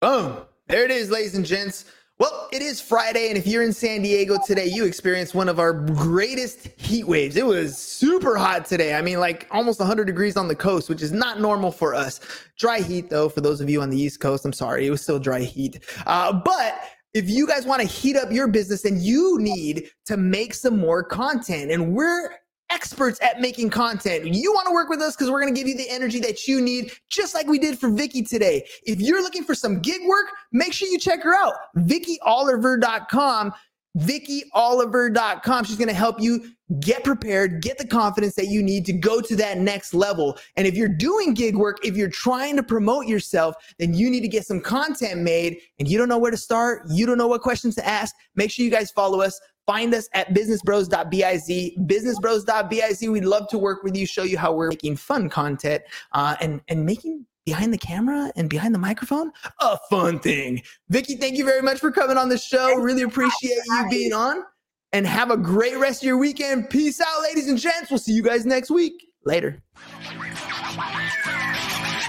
Boom. 0.00 0.38
There 0.68 0.84
it 0.84 0.90
is, 0.90 1.10
ladies 1.10 1.34
and 1.34 1.44
gents. 1.44 1.84
Well, 2.22 2.48
it 2.52 2.62
is 2.62 2.80
Friday, 2.80 3.30
and 3.30 3.36
if 3.36 3.48
you're 3.48 3.64
in 3.64 3.72
San 3.72 4.02
Diego 4.02 4.38
today, 4.46 4.66
you 4.66 4.84
experienced 4.84 5.34
one 5.34 5.48
of 5.48 5.58
our 5.58 5.72
greatest 5.72 6.68
heat 6.76 7.04
waves. 7.04 7.34
It 7.34 7.44
was 7.44 7.76
super 7.76 8.36
hot 8.36 8.64
today. 8.64 8.94
I 8.94 9.02
mean, 9.02 9.18
like 9.18 9.48
almost 9.50 9.80
100 9.80 10.04
degrees 10.04 10.36
on 10.36 10.46
the 10.46 10.54
coast, 10.54 10.88
which 10.88 11.02
is 11.02 11.10
not 11.10 11.40
normal 11.40 11.72
for 11.72 11.96
us. 11.96 12.20
Dry 12.56 12.78
heat, 12.78 13.10
though, 13.10 13.28
for 13.28 13.40
those 13.40 13.60
of 13.60 13.68
you 13.68 13.82
on 13.82 13.90
the 13.90 14.00
East 14.00 14.20
Coast, 14.20 14.44
I'm 14.44 14.52
sorry, 14.52 14.86
it 14.86 14.90
was 14.90 15.02
still 15.02 15.18
dry 15.18 15.40
heat. 15.40 15.80
Uh, 16.06 16.32
but 16.32 16.80
if 17.12 17.28
you 17.28 17.44
guys 17.44 17.66
want 17.66 17.82
to 17.82 17.88
heat 17.88 18.14
up 18.14 18.30
your 18.30 18.46
business, 18.46 18.82
then 18.82 19.00
you 19.00 19.40
need 19.40 19.90
to 20.06 20.16
make 20.16 20.54
some 20.54 20.78
more 20.78 21.02
content. 21.02 21.72
And 21.72 21.92
we're 21.92 22.30
experts 22.72 23.20
at 23.22 23.40
making 23.40 23.70
content. 23.70 24.26
You 24.26 24.52
want 24.52 24.66
to 24.66 24.72
work 24.72 24.88
with 24.88 25.00
us 25.00 25.14
because 25.14 25.30
we're 25.30 25.40
going 25.40 25.54
to 25.54 25.58
give 25.58 25.68
you 25.68 25.76
the 25.76 25.88
energy 25.88 26.18
that 26.20 26.46
you 26.46 26.60
need, 26.60 26.92
just 27.10 27.34
like 27.34 27.46
we 27.46 27.58
did 27.58 27.78
for 27.78 27.90
Vicky 27.90 28.22
today. 28.22 28.66
If 28.84 29.00
you're 29.00 29.22
looking 29.22 29.44
for 29.44 29.54
some 29.54 29.80
gig 29.80 30.00
work, 30.06 30.26
make 30.52 30.72
sure 30.72 30.88
you 30.88 30.98
check 30.98 31.22
her 31.22 31.34
out, 31.34 31.54
VickyOliver.com. 31.76 33.52
VickyOliver.com. 33.98 35.64
She's 35.64 35.76
going 35.76 35.88
to 35.88 35.94
help 35.94 36.18
you 36.18 36.50
get 36.80 37.04
prepared, 37.04 37.60
get 37.60 37.76
the 37.76 37.86
confidence 37.86 38.34
that 38.36 38.46
you 38.46 38.62
need 38.62 38.86
to 38.86 38.92
go 38.94 39.20
to 39.20 39.36
that 39.36 39.58
next 39.58 39.92
level. 39.92 40.38
And 40.56 40.66
if 40.66 40.74
you're 40.74 40.88
doing 40.88 41.34
gig 41.34 41.56
work, 41.56 41.84
if 41.84 41.94
you're 41.94 42.08
trying 42.08 42.56
to 42.56 42.62
promote 42.62 43.06
yourself, 43.06 43.54
then 43.78 43.92
you 43.92 44.08
need 44.08 44.22
to 44.22 44.28
get 44.28 44.46
some 44.46 44.60
content 44.60 45.20
made 45.20 45.58
and 45.78 45.86
you 45.86 45.98
don't 45.98 46.08
know 46.08 46.16
where 46.16 46.30
to 46.30 46.38
start, 46.38 46.84
you 46.88 47.04
don't 47.04 47.18
know 47.18 47.26
what 47.26 47.42
questions 47.42 47.74
to 47.74 47.86
ask. 47.86 48.14
Make 48.34 48.50
sure 48.50 48.64
you 48.64 48.70
guys 48.70 48.90
follow 48.90 49.20
us 49.20 49.38
Find 49.66 49.94
us 49.94 50.08
at 50.12 50.34
businessbros.biz, 50.34 51.76
businessbros.biz. 51.78 53.08
We'd 53.08 53.24
love 53.24 53.48
to 53.48 53.58
work 53.58 53.82
with 53.82 53.96
you, 53.96 54.06
show 54.06 54.24
you 54.24 54.38
how 54.38 54.52
we're 54.52 54.68
making 54.68 54.96
fun 54.96 55.28
content 55.28 55.82
uh, 56.12 56.36
and, 56.40 56.60
and 56.68 56.84
making 56.84 57.26
behind 57.44 57.72
the 57.72 57.78
camera 57.78 58.32
and 58.36 58.48
behind 58.48 58.74
the 58.74 58.78
microphone 58.78 59.32
a 59.60 59.76
fun 59.90 60.18
thing. 60.20 60.62
Vicky, 60.88 61.16
thank 61.16 61.36
you 61.36 61.44
very 61.44 61.62
much 61.62 61.78
for 61.78 61.90
coming 61.90 62.16
on 62.16 62.28
the 62.28 62.38
show. 62.38 62.74
Really 62.76 63.02
appreciate 63.02 63.58
you 63.66 63.86
being 63.90 64.12
on 64.12 64.44
and 64.92 65.06
have 65.06 65.30
a 65.30 65.36
great 65.36 65.76
rest 65.78 66.02
of 66.02 66.06
your 66.06 66.18
weekend. 66.18 66.70
Peace 66.70 67.00
out, 67.00 67.22
ladies 67.22 67.48
and 67.48 67.58
gents. 67.58 67.90
We'll 67.90 67.98
see 67.98 68.12
you 68.12 68.22
guys 68.22 68.46
next 68.46 68.70
week. 68.70 69.08
Later. 69.24 69.62